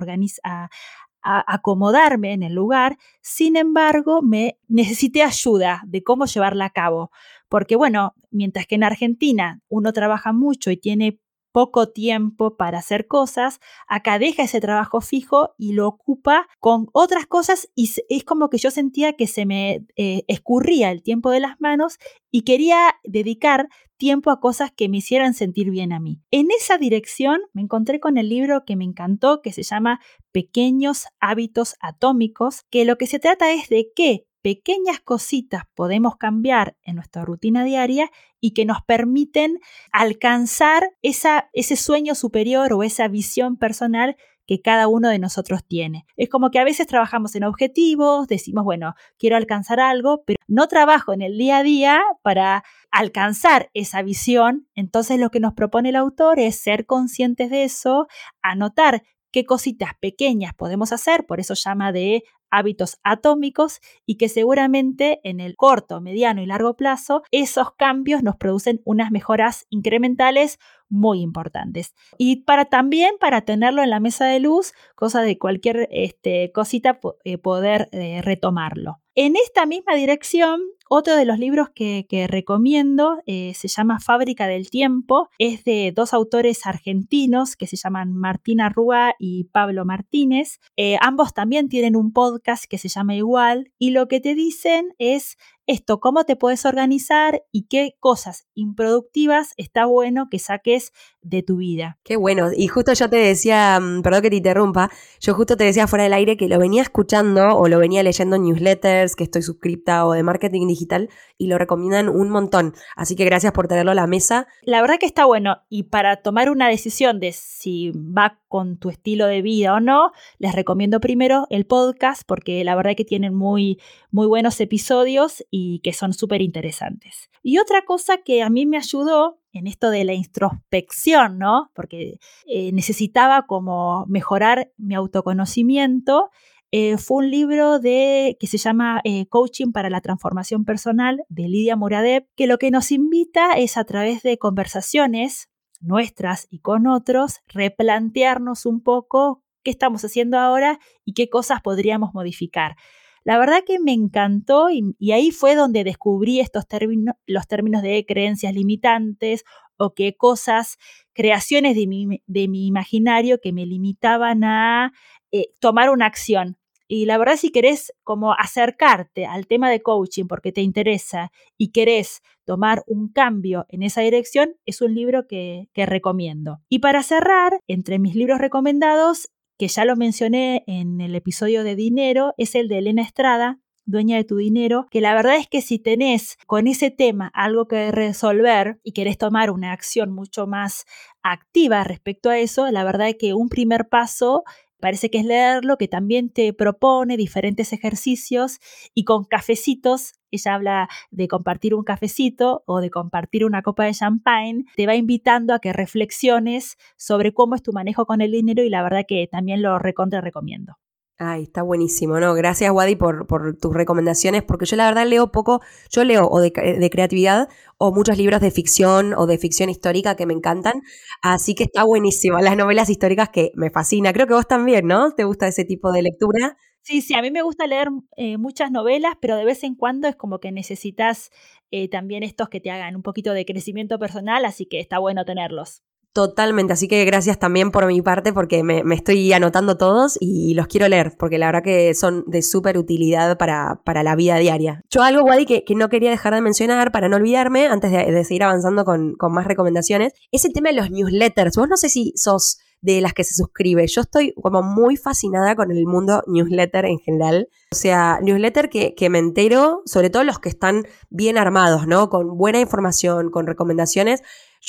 acomodarme 1.46 2.32
en 2.32 2.42
el 2.42 2.54
lugar, 2.54 2.96
sin 3.20 3.56
embargo, 3.56 4.22
me 4.22 4.58
necesité 4.66 5.22
ayuda 5.22 5.82
de 5.86 6.02
cómo 6.02 6.26
llevarla 6.26 6.66
a 6.66 6.70
cabo, 6.70 7.10
porque 7.48 7.76
bueno, 7.76 8.14
mientras 8.30 8.66
que 8.66 8.76
en 8.76 8.84
Argentina 8.84 9.60
uno 9.68 9.92
trabaja 9.92 10.32
mucho 10.32 10.70
y 10.70 10.76
tiene 10.76 11.20
poco 11.58 11.88
tiempo 11.88 12.56
para 12.56 12.78
hacer 12.78 13.08
cosas, 13.08 13.58
acá 13.88 14.20
deja 14.20 14.44
ese 14.44 14.60
trabajo 14.60 15.00
fijo 15.00 15.56
y 15.58 15.72
lo 15.72 15.88
ocupa 15.88 16.46
con 16.60 16.86
otras 16.92 17.26
cosas 17.26 17.68
y 17.74 17.90
es 18.08 18.22
como 18.22 18.48
que 18.48 18.58
yo 18.58 18.70
sentía 18.70 19.14
que 19.14 19.26
se 19.26 19.44
me 19.44 19.84
eh, 19.96 20.22
escurría 20.28 20.92
el 20.92 21.02
tiempo 21.02 21.32
de 21.32 21.40
las 21.40 21.60
manos 21.60 21.98
y 22.30 22.42
quería 22.42 22.94
dedicar 23.02 23.68
tiempo 23.96 24.30
a 24.30 24.38
cosas 24.38 24.70
que 24.70 24.88
me 24.88 24.98
hicieran 24.98 25.34
sentir 25.34 25.70
bien 25.70 25.92
a 25.92 25.98
mí. 25.98 26.22
En 26.30 26.52
esa 26.52 26.78
dirección 26.78 27.40
me 27.52 27.62
encontré 27.62 27.98
con 27.98 28.18
el 28.18 28.28
libro 28.28 28.64
que 28.64 28.76
me 28.76 28.84
encantó, 28.84 29.42
que 29.42 29.52
se 29.52 29.64
llama 29.64 29.98
Pequeños 30.30 31.06
hábitos 31.18 31.74
atómicos, 31.80 32.62
que 32.70 32.84
lo 32.84 32.98
que 32.98 33.08
se 33.08 33.18
trata 33.18 33.52
es 33.52 33.68
de 33.68 33.90
que 33.96 34.27
pequeñas 34.42 35.00
cositas 35.00 35.62
podemos 35.74 36.16
cambiar 36.16 36.76
en 36.82 36.96
nuestra 36.96 37.24
rutina 37.24 37.64
diaria 37.64 38.10
y 38.40 38.52
que 38.52 38.64
nos 38.64 38.82
permiten 38.82 39.58
alcanzar 39.92 40.90
esa, 41.02 41.50
ese 41.52 41.76
sueño 41.76 42.14
superior 42.14 42.72
o 42.72 42.82
esa 42.82 43.08
visión 43.08 43.56
personal 43.56 44.16
que 44.48 44.62
cada 44.62 44.88
uno 44.88 45.10
de 45.10 45.18
nosotros 45.18 45.62
tiene. 45.62 46.06
Es 46.16 46.30
como 46.30 46.50
que 46.50 46.58
a 46.58 46.64
veces 46.64 46.86
trabajamos 46.86 47.34
en 47.34 47.44
objetivos, 47.44 48.26
decimos, 48.28 48.64
bueno, 48.64 48.94
quiero 49.18 49.36
alcanzar 49.36 49.78
algo, 49.78 50.24
pero 50.24 50.38
no 50.46 50.68
trabajo 50.68 51.12
en 51.12 51.20
el 51.20 51.36
día 51.36 51.58
a 51.58 51.62
día 51.62 52.02
para 52.22 52.64
alcanzar 52.90 53.68
esa 53.74 54.00
visión. 54.00 54.66
Entonces 54.74 55.20
lo 55.20 55.30
que 55.30 55.38
nos 55.38 55.52
propone 55.52 55.90
el 55.90 55.96
autor 55.96 56.40
es 56.40 56.58
ser 56.58 56.86
conscientes 56.86 57.50
de 57.50 57.64
eso, 57.64 58.06
anotar 58.40 59.02
qué 59.30 59.44
cositas 59.44 59.90
pequeñas 60.00 60.54
podemos 60.54 60.92
hacer, 60.92 61.26
por 61.26 61.40
eso 61.40 61.52
llama 61.52 61.92
de 61.92 62.24
hábitos 62.50 62.98
atómicos 63.02 63.80
y 64.06 64.16
que 64.16 64.28
seguramente 64.28 65.20
en 65.24 65.40
el 65.40 65.56
corto, 65.56 66.00
mediano 66.00 66.42
y 66.42 66.46
largo 66.46 66.76
plazo 66.76 67.22
esos 67.30 67.72
cambios 67.74 68.22
nos 68.22 68.36
producen 68.36 68.80
unas 68.84 69.10
mejoras 69.10 69.66
incrementales 69.70 70.58
muy 70.88 71.20
importantes. 71.20 71.94
Y 72.16 72.44
para 72.44 72.66
también 72.66 73.16
para 73.20 73.42
tenerlo 73.42 73.82
en 73.82 73.90
la 73.90 74.00
mesa 74.00 74.26
de 74.26 74.40
luz, 74.40 74.72
cosa 74.94 75.22
de 75.22 75.38
cualquier 75.38 75.88
este, 75.90 76.50
cosita 76.52 76.98
eh, 77.24 77.38
poder 77.38 77.88
eh, 77.92 78.22
retomarlo. 78.22 79.00
En 79.14 79.36
esta 79.36 79.66
misma 79.66 79.94
dirección, 79.94 80.60
Otro 80.90 81.16
de 81.16 81.24
los 81.24 81.38
libros 81.38 81.68
que, 81.74 82.06
recomiendo 82.28 83.18
eh, 83.26 83.52
se 83.54 83.68
llama 83.68 84.00
Fábrica 84.00 84.46
del 84.46 84.70
Tiempo. 84.70 85.28
Es 85.38 85.64
de 85.64 85.92
dos 85.94 86.14
autores 86.14 86.66
argentinos 86.66 87.56
que 87.56 87.66
se 87.66 87.76
llaman 87.76 88.14
Martina 88.14 88.68
Rúa 88.70 89.14
y 89.18 89.44
Pablo 89.44 89.84
Martínez. 89.84 90.60
Eh, 90.76 90.96
ambos 91.00 91.34
también 91.34 91.68
tienen 91.68 91.94
un 91.94 92.12
podcast 92.12 92.64
que 92.64 92.78
se 92.78 92.88
llama 92.88 93.14
igual 93.14 93.72
y 93.78 93.90
lo 93.90 94.08
que 94.08 94.20
te 94.20 94.34
dicen 94.34 94.94
es 94.98 95.36
esto, 95.68 96.00
cómo 96.00 96.24
te 96.24 96.34
puedes 96.34 96.64
organizar 96.64 97.42
y 97.52 97.66
qué 97.68 97.94
cosas 98.00 98.46
improductivas 98.54 99.52
está 99.58 99.84
bueno 99.84 100.28
que 100.30 100.38
saques 100.38 100.92
de 101.20 101.42
tu 101.42 101.58
vida. 101.58 101.98
Qué 102.04 102.16
bueno. 102.16 102.48
Y 102.56 102.68
justo 102.68 102.94
yo 102.94 103.10
te 103.10 103.16
decía, 103.16 103.78
mm, 103.78 104.00
perdón 104.00 104.22
que 104.22 104.30
te 104.30 104.36
interrumpa, 104.36 104.90
yo 105.20 105.34
justo 105.34 105.58
te 105.58 105.64
decía 105.64 105.86
fuera 105.86 106.04
del 106.04 106.14
aire 106.14 106.38
que 106.38 106.48
lo 106.48 106.58
venía 106.58 106.80
escuchando 106.80 107.54
o 107.54 107.68
lo 107.68 107.78
venía 107.78 108.02
leyendo 108.02 108.36
en 108.36 108.44
newsletters, 108.44 109.14
que 109.14 109.24
estoy 109.24 109.42
suscripta 109.42 110.06
o 110.06 110.12
de 110.12 110.22
marketing 110.22 110.68
digital 110.78 111.10
y 111.36 111.48
lo 111.48 111.58
recomiendan 111.58 112.08
un 112.08 112.30
montón. 112.30 112.74
Así 112.96 113.16
que 113.16 113.24
gracias 113.24 113.52
por 113.52 113.68
tenerlo 113.68 113.92
a 113.92 113.94
la 113.94 114.06
mesa. 114.06 114.46
La 114.62 114.80
verdad 114.80 114.98
que 114.98 115.06
está 115.06 115.24
bueno. 115.24 115.62
Y 115.68 115.84
para 115.84 116.16
tomar 116.16 116.50
una 116.50 116.68
decisión 116.68 117.20
de 117.20 117.32
si 117.32 117.90
va 117.90 118.38
con 118.48 118.78
tu 118.78 118.90
estilo 118.90 119.26
de 119.26 119.42
vida 119.42 119.74
o 119.74 119.80
no, 119.80 120.12
les 120.38 120.54
recomiendo 120.54 121.00
primero 121.00 121.46
el 121.50 121.66
podcast 121.66 122.22
porque 122.26 122.64
la 122.64 122.74
verdad 122.74 122.94
que 122.96 123.04
tienen 123.04 123.34
muy, 123.34 123.80
muy 124.10 124.26
buenos 124.26 124.60
episodios 124.60 125.44
y 125.50 125.80
que 125.80 125.92
son 125.92 126.12
súper 126.12 126.42
interesantes. 126.42 127.30
Y 127.42 127.58
otra 127.58 127.84
cosa 127.84 128.18
que 128.18 128.42
a 128.42 128.50
mí 128.50 128.66
me 128.66 128.76
ayudó 128.76 129.38
en 129.52 129.66
esto 129.66 129.90
de 129.90 130.04
la 130.04 130.14
introspección, 130.14 131.38
¿no? 131.38 131.70
Porque 131.74 132.18
eh, 132.46 132.72
necesitaba 132.72 133.46
como 133.46 134.06
mejorar 134.06 134.72
mi 134.76 134.94
autoconocimiento. 134.94 136.30
Eh, 136.70 136.98
fue 136.98 137.24
un 137.24 137.30
libro 137.30 137.78
de, 137.78 138.36
que 138.38 138.46
se 138.46 138.58
llama 138.58 139.00
eh, 139.04 139.26
Coaching 139.28 139.72
para 139.72 139.88
la 139.88 140.02
Transformación 140.02 140.64
Personal 140.66 141.24
de 141.28 141.48
Lidia 141.48 141.76
Moradev, 141.76 142.26
que 142.36 142.46
lo 142.46 142.58
que 142.58 142.70
nos 142.70 142.92
invita 142.92 143.52
es 143.54 143.78
a 143.78 143.84
través 143.84 144.22
de 144.22 144.36
conversaciones 144.36 145.48
nuestras 145.80 146.46
y 146.50 146.58
con 146.58 146.86
otros, 146.86 147.40
replantearnos 147.46 148.66
un 148.66 148.82
poco 148.82 149.44
qué 149.62 149.70
estamos 149.70 150.04
haciendo 150.04 150.38
ahora 150.38 150.78
y 151.04 151.14
qué 151.14 151.30
cosas 151.30 151.62
podríamos 151.62 152.12
modificar. 152.12 152.76
La 153.24 153.38
verdad 153.38 153.62
que 153.66 153.78
me 153.78 153.92
encantó 153.92 154.70
y, 154.70 155.12
ahí 155.12 155.30
fue 155.30 155.54
donde 155.54 155.84
descubrí 155.84 156.40
estos 156.40 156.66
términos, 156.66 157.14
los 157.26 157.46
términos 157.46 157.82
de 157.82 158.04
creencias 158.06 158.54
limitantes 158.54 159.44
o 159.76 159.94
qué 159.94 160.16
cosas, 160.16 160.76
creaciones 161.12 161.76
de 161.76 161.86
mi, 161.86 162.22
de 162.26 162.48
mi 162.48 162.66
imaginario 162.66 163.38
que 163.40 163.52
me 163.52 163.66
limitaban 163.66 164.44
a 164.44 164.92
eh, 165.32 165.48
tomar 165.60 165.90
una 165.90 166.06
acción. 166.06 166.58
Y 166.90 167.04
la 167.04 167.18
verdad, 167.18 167.36
si 167.36 167.50
querés 167.50 167.92
como 168.02 168.32
acercarte 168.32 169.26
al 169.26 169.46
tema 169.46 169.70
de 169.70 169.82
coaching 169.82 170.24
porque 170.26 170.52
te 170.52 170.62
interesa 170.62 171.30
y 171.58 171.70
querés 171.70 172.22
tomar 172.46 172.82
un 172.86 173.12
cambio 173.12 173.66
en 173.68 173.82
esa 173.82 174.00
dirección, 174.00 174.54
es 174.64 174.80
un 174.80 174.94
libro 174.94 175.26
que, 175.26 175.68
que 175.74 175.84
recomiendo. 175.84 176.60
Y 176.70 176.78
para 176.78 177.02
cerrar, 177.02 177.60
entre 177.66 177.98
mis 177.98 178.14
libros 178.14 178.38
recomendados, 178.38 179.28
que 179.58 179.68
ya 179.68 179.84
lo 179.84 179.96
mencioné 179.96 180.64
en 180.66 181.02
el 181.02 181.14
episodio 181.14 181.62
de 181.62 181.76
dinero, 181.76 182.32
es 182.38 182.54
el 182.54 182.68
de 182.68 182.78
Elena 182.78 183.02
Estrada, 183.02 183.58
dueña 183.88 184.16
de 184.16 184.24
tu 184.24 184.36
dinero, 184.36 184.86
que 184.90 185.00
la 185.00 185.14
verdad 185.14 185.36
es 185.36 185.48
que 185.48 185.62
si 185.62 185.78
tenés 185.78 186.36
con 186.46 186.66
ese 186.66 186.90
tema 186.90 187.30
algo 187.34 187.66
que 187.66 187.90
resolver 187.90 188.78
y 188.84 188.92
querés 188.92 189.18
tomar 189.18 189.50
una 189.50 189.72
acción 189.72 190.12
mucho 190.12 190.46
más 190.46 190.84
activa 191.22 191.82
respecto 191.84 192.30
a 192.30 192.38
eso, 192.38 192.70
la 192.70 192.84
verdad 192.84 193.08
es 193.08 193.16
que 193.18 193.34
un 193.34 193.48
primer 193.48 193.88
paso 193.88 194.44
Parece 194.80 195.10
que 195.10 195.18
es 195.18 195.24
leerlo, 195.24 195.76
que 195.76 195.88
también 195.88 196.30
te 196.30 196.52
propone 196.52 197.16
diferentes 197.16 197.72
ejercicios 197.72 198.58
y 198.94 199.04
con 199.04 199.24
cafecitos, 199.24 200.14
ella 200.30 200.54
habla 200.54 200.88
de 201.10 201.26
compartir 201.26 201.74
un 201.74 201.84
cafecito 201.84 202.62
o 202.66 202.80
de 202.80 202.90
compartir 202.90 203.44
una 203.44 203.62
copa 203.62 203.84
de 203.84 203.94
champagne, 203.94 204.64
te 204.76 204.86
va 204.86 204.94
invitando 204.94 205.54
a 205.54 205.58
que 205.58 205.72
reflexiones 205.72 206.76
sobre 206.96 207.32
cómo 207.32 207.54
es 207.54 207.62
tu 207.62 207.72
manejo 207.72 208.06
con 208.06 208.20
el 208.20 208.32
dinero 208.32 208.62
y 208.62 208.70
la 208.70 208.82
verdad 208.82 209.04
que 209.06 209.26
también 209.26 209.62
lo 209.62 209.78
recontra 209.78 210.20
recomiendo. 210.20 210.76
Ay, 211.20 211.42
está 211.42 211.62
buenísimo, 211.62 212.20
¿no? 212.20 212.32
Gracias, 212.34 212.70
Wadi, 212.70 212.94
por, 212.94 213.26
tus 213.60 213.74
recomendaciones, 213.74 214.44
porque 214.44 214.66
yo 214.66 214.76
la 214.76 214.86
verdad 214.86 215.04
leo 215.04 215.32
poco, 215.32 215.60
yo 215.90 216.04
leo 216.04 216.28
o 216.28 216.38
de, 216.38 216.50
de, 216.50 216.90
creatividad 216.90 217.48
o 217.76 217.92
muchos 217.92 218.16
libros 218.16 218.40
de 218.40 218.52
ficción 218.52 219.14
o 219.14 219.26
de 219.26 219.36
ficción 219.36 219.68
histórica 219.68 220.14
que 220.14 220.26
me 220.26 220.32
encantan, 220.32 220.82
así 221.20 221.56
que 221.56 221.64
está 221.64 221.82
buenísimo, 221.82 222.38
las 222.38 222.56
novelas 222.56 222.88
históricas 222.88 223.30
que 223.30 223.50
me 223.56 223.70
fascina, 223.70 224.12
creo 224.12 224.28
que 224.28 224.34
vos 224.34 224.46
también, 224.46 224.86
¿no? 224.86 225.10
¿Te 225.10 225.24
gusta 225.24 225.48
ese 225.48 225.64
tipo 225.64 225.90
de 225.90 226.02
lectura? 226.02 226.56
Sí, 226.82 227.02
sí, 227.02 227.14
a 227.14 227.20
mí 227.20 227.32
me 227.32 227.42
gusta 227.42 227.66
leer 227.66 227.88
eh, 228.16 228.38
muchas 228.38 228.70
novelas, 228.70 229.14
pero 229.20 229.36
de 229.36 229.44
vez 229.44 229.64
en 229.64 229.74
cuando 229.74 230.06
es 230.06 230.14
como 230.14 230.38
que 230.38 230.52
necesitas 230.52 231.30
eh, 231.72 231.88
también 231.88 232.22
estos 232.22 232.48
que 232.48 232.60
te 232.60 232.70
hagan 232.70 232.94
un 232.94 233.02
poquito 233.02 233.32
de 233.32 233.44
crecimiento 233.44 233.98
personal, 233.98 234.44
así 234.44 234.66
que 234.66 234.78
está 234.78 235.00
bueno 235.00 235.24
tenerlos. 235.24 235.82
Totalmente, 236.12 236.72
así 236.72 236.88
que 236.88 237.04
gracias 237.04 237.38
también 237.38 237.70
por 237.70 237.86
mi 237.86 238.02
parte 238.02 238.32
porque 238.32 238.64
me, 238.64 238.82
estoy 238.94 239.32
anotando 239.32 239.76
todos 239.76 240.16
y 240.20 240.54
los 240.54 240.66
quiero 240.66 240.88
leer 240.88 241.14
porque 241.18 241.38
la 241.38 241.46
verdad 241.46 241.62
que 241.62 241.94
son 241.94 242.24
de 242.26 242.42
súper 242.42 242.78
utilidad 242.78 243.36
para, 243.36 243.82
para, 243.84 244.02
la 244.02 244.16
vida 244.16 244.36
diaria. 244.36 244.80
Yo 244.90 245.02
algo, 245.02 245.22
Wadi, 245.22 245.44
que, 245.44 245.64
que, 245.64 245.74
no 245.74 245.88
quería 245.88 246.10
dejar 246.10 246.34
de 246.34 246.40
mencionar 246.40 246.92
para 246.92 247.08
no 247.08 247.16
olvidarme 247.16 247.66
antes 247.66 247.92
de, 247.92 248.24
seguir 248.24 248.42
avanzando 248.42 248.84
con, 248.84 249.14
con, 249.16 249.32
más 249.32 249.46
recomendaciones, 249.46 250.12
es 250.32 250.44
el 250.44 250.52
tema 250.52 250.70
de 250.70 250.76
los 250.76 250.90
newsletters. 250.90 251.56
Vos 251.56 251.68
no 251.68 251.76
sé 251.76 251.88
si 251.88 252.12
sos 252.16 252.58
de 252.80 253.00
las 253.00 253.12
que 253.12 253.24
se 253.24 253.34
suscribe. 253.34 253.86
Yo 253.86 254.00
estoy 254.00 254.34
como 254.34 254.62
muy 254.62 254.96
fascinada 254.96 255.56
con 255.56 255.70
el 255.70 255.86
mundo 255.86 256.22
newsletter 256.26 256.84
en 256.86 256.98
general. 256.98 257.48
O 257.72 257.76
sea, 257.76 258.18
newsletter 258.22 258.70
que, 258.70 258.94
que 258.94 259.10
me 259.10 259.18
entero, 259.18 259.82
sobre 259.84 260.10
todo 260.10 260.24
los 260.24 260.38
que 260.38 260.48
están 260.48 260.84
bien 261.10 261.38
armados, 261.38 261.86
¿no? 261.86 262.08
Con 262.08 262.36
buena 262.36 262.60
información, 262.60 263.30
con 263.30 263.46
recomendaciones 263.46 264.22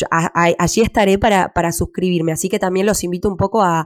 allí 0.09 0.81
estaré 0.81 1.17
para, 1.17 1.53
para 1.53 1.71
suscribirme. 1.71 2.31
Así 2.31 2.49
que 2.49 2.59
también 2.59 2.85
los 2.85 3.03
invito 3.03 3.29
un 3.29 3.37
poco 3.37 3.61
a, 3.61 3.85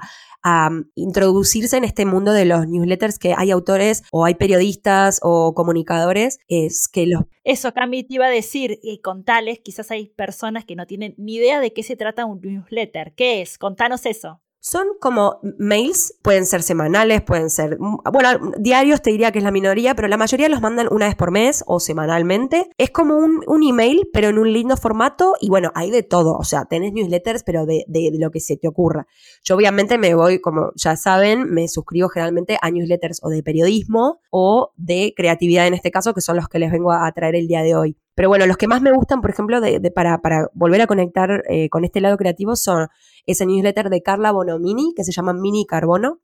introducirse 0.95 1.77
en 1.77 1.85
este 1.85 2.05
mundo 2.05 2.33
de 2.33 2.43
los 2.43 2.67
newsletters 2.67 3.17
que 3.17 3.33
hay 3.33 3.49
autores 3.49 4.03
o 4.11 4.25
hay 4.25 4.35
periodistas 4.35 5.21
o 5.23 5.53
comunicadores 5.53 6.37
es 6.49 6.89
que 6.89 7.07
los... 7.07 7.23
Eso, 7.45 7.73
Cami, 7.73 8.03
te 8.03 8.15
iba 8.15 8.25
a 8.25 8.29
decir, 8.29 8.77
y 8.83 8.99
contales, 8.99 9.61
quizás 9.63 9.89
hay 9.91 10.09
personas 10.09 10.65
que 10.65 10.75
no 10.75 10.85
tienen 10.85 11.15
ni 11.17 11.35
idea 11.35 11.61
de 11.61 11.71
qué 11.71 11.81
se 11.81 11.95
trata 11.95 12.25
un 12.25 12.41
newsletter. 12.41 13.13
¿Qué 13.15 13.41
es? 13.41 13.57
Contanos 13.57 14.05
eso. 14.05 14.42
Son 14.65 14.87
como 15.01 15.41
mails, 15.59 16.17
pueden 16.21 16.45
ser 16.45 16.63
semanales, 16.63 17.21
pueden 17.21 17.49
ser, 17.49 17.77
mm, 17.77 17.97
bueno, 18.13 18.53
diarios 18.57 19.01
te 19.01 19.09
diría 19.09 19.33
que 19.33 19.39
es 19.39 19.43
la 19.43 19.51
minoría, 19.51 19.93
pero 19.93 20.07
la 20.07 20.15
mayoría 20.15 20.47
los 20.47 20.61
mandan 20.61 20.87
una 20.89 21.05
vez 21.07 21.15
por 21.15 21.31
mes 21.31 21.65
o 21.67 21.81
semanalmente. 21.81 22.69
Es 22.77 22.89
como 22.89 23.17
un, 23.17 23.43
un 23.45 23.61
email, 23.61 24.07
pero 24.13 24.29
en 24.29 24.39
un 24.39 24.53
lindo 24.53 24.77
formato 24.77 25.33
y 25.41 25.49
bueno, 25.49 25.73
hay 25.75 25.91
de 25.91 26.01
todo, 26.01 26.37
o 26.37 26.45
sea, 26.45 26.63
tenés 26.63 26.93
newsletters, 26.93 27.43
pero 27.43 27.65
de, 27.65 27.83
de, 27.89 28.09
lo 28.17 28.31
que 28.31 28.39
se 28.39 28.55
te 28.55 28.69
ocurra. 28.69 29.05
Yo 29.43 29.57
obviamente 29.57 29.97
me 29.97 30.15
voy, 30.15 30.39
como 30.39 30.71
ya 30.77 30.95
saben, 30.95 31.51
me 31.53 31.67
suscribo 31.67 32.07
generalmente 32.07 32.57
a 32.61 32.71
newsletters 32.71 33.19
o 33.21 33.27
de 33.27 33.43
periodismo 33.43 34.21
o 34.29 34.71
de 34.77 35.13
creatividad 35.13 35.67
en 35.67 35.73
este 35.73 35.91
caso, 35.91 36.13
que 36.13 36.21
son 36.21 36.37
los 36.37 36.47
que 36.47 36.59
les 36.59 36.71
vengo 36.71 36.93
a 36.93 37.11
traer 37.11 37.35
el 37.35 37.49
día 37.49 37.63
de 37.63 37.75
hoy. 37.75 37.97
Pero 38.15 38.29
bueno, 38.29 38.45
los 38.45 38.57
que 38.57 38.67
más 38.67 38.81
me 38.81 38.91
gustan, 38.91 39.21
por 39.21 39.31
ejemplo, 39.31 39.59
de, 39.59 39.79
para, 39.91 40.19
volver 40.53 40.81
a 40.81 40.87
conectar 40.87 41.43
eh, 41.49 41.69
con 41.69 41.83
este 41.83 42.01
lado 42.01 42.17
creativo 42.17 42.55
son 42.55 42.87
ese 43.25 43.45
newsletter 43.45 43.89
de 43.89 44.03
Carla 44.03 44.31
Bonomini, 44.31 44.93
que 44.95 45.03
se 45.03 45.11
llama 45.11 45.33
Mini 45.33 45.65
Carbono, 45.65 46.19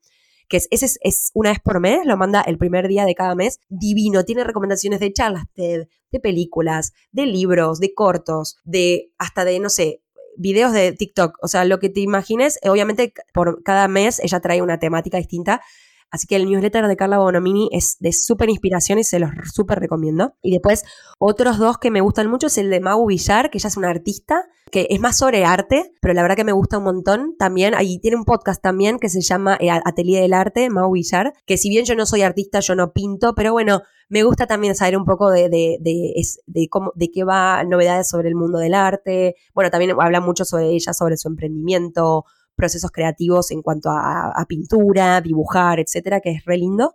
que 0.47 0.57
es, 0.57 0.67
ese 0.71 0.97
es, 1.01 1.31
una 1.33 1.49
vez 1.49 1.59
por 1.59 1.79
mes, 1.79 2.01
lo 2.05 2.17
manda 2.17 2.41
el 2.41 2.57
primer 2.57 2.87
día 2.87 3.05
de 3.05 3.15
cada 3.15 3.35
mes, 3.35 3.59
divino, 3.69 4.23
tiene 4.23 4.43
recomendaciones 4.43 4.99
de 4.99 5.13
charlas 5.13 5.45
TED, 5.53 5.87
de 6.11 6.19
películas, 6.19 6.93
de 7.11 7.25
libros, 7.25 7.79
de 7.79 7.93
cortos, 7.93 8.57
de 8.63 9.11
hasta 9.17 9.45
de, 9.45 9.59
no 9.59 9.69
sé, 9.69 10.01
videos 10.37 10.71
de 10.71 10.91
TikTok, 10.93 11.37
o 11.41 11.47
sea, 11.47 11.65
lo 11.65 11.79
que 11.79 11.89
te 11.89 11.99
imagines, 11.99 12.59
obviamente 12.63 13.13
por 13.33 13.61
cada 13.63 13.87
mes 13.87 14.19
ella 14.19 14.39
trae 14.39 14.61
una 14.61 14.79
temática 14.79 15.17
distinta 15.17 15.61
Así 16.11 16.27
que 16.27 16.35
el 16.35 16.45
newsletter 16.45 16.87
de 16.87 16.95
Carla 16.95 17.19
Bonomini 17.19 17.69
es 17.71 17.97
de 17.99 18.11
súper 18.13 18.49
inspiración 18.49 18.99
y 18.99 19.03
se 19.03 19.19
los 19.19 19.29
súper 19.53 19.79
recomiendo. 19.79 20.33
Y 20.41 20.51
después, 20.51 20.83
otros 21.19 21.57
dos 21.57 21.77
que 21.77 21.91
me 21.91 22.01
gustan 22.01 22.27
mucho 22.27 22.47
es 22.47 22.57
el 22.57 22.69
de 22.69 22.79
Mau 22.79 23.05
Villar, 23.05 23.49
que 23.49 23.57
ella 23.59 23.67
es 23.67 23.77
una 23.77 23.89
artista, 23.89 24.45
que 24.71 24.87
es 24.89 24.99
más 24.99 25.17
sobre 25.17 25.45
arte, 25.45 25.91
pero 26.01 26.13
la 26.13 26.21
verdad 26.21 26.35
que 26.35 26.43
me 26.43 26.51
gusta 26.51 26.77
un 26.79 26.85
montón. 26.85 27.35
También, 27.37 27.75
ahí 27.75 27.99
tiene 27.99 28.17
un 28.17 28.25
podcast 28.25 28.61
también 28.61 28.99
que 28.99 29.09
se 29.09 29.21
llama 29.21 29.57
eh, 29.59 29.69
Atelier 29.69 30.21
del 30.21 30.33
Arte, 30.33 30.69
Mau 30.69 30.91
Villar, 30.91 31.33
que 31.45 31.57
si 31.57 31.69
bien 31.69 31.85
yo 31.85 31.95
no 31.95 32.05
soy 32.05 32.23
artista, 32.23 32.59
yo 32.59 32.75
no 32.75 32.91
pinto, 32.91 33.35
pero 33.35 33.51
bueno, 33.51 33.81
me 34.09 34.23
gusta 34.23 34.47
también 34.47 34.75
saber 34.75 34.97
un 34.97 35.05
poco 35.05 35.29
de, 35.29 35.49
de, 35.49 35.77
de, 35.79 36.69
cómo, 36.69 36.91
de 36.95 37.11
qué 37.11 37.23
va 37.23 37.63
novedades 37.63 38.09
sobre 38.09 38.29
el 38.29 38.35
mundo 38.35 38.57
del 38.57 38.73
arte. 38.73 39.35
Bueno, 39.53 39.69
también 39.69 39.95
habla 39.99 40.19
mucho 40.19 40.45
sobre 40.45 40.69
ella, 40.69 40.93
sobre 40.93 41.17
su 41.17 41.27
emprendimiento, 41.27 42.25
procesos 42.59 42.91
creativos 42.91 43.49
en 43.49 43.63
cuanto 43.63 43.89
a, 43.89 44.45
pintura, 44.47 45.21
dibujar, 45.21 45.79
etcétera, 45.79 46.19
que 46.19 46.31
es 46.31 46.45
re 46.45 46.57
lindo. 46.57 46.93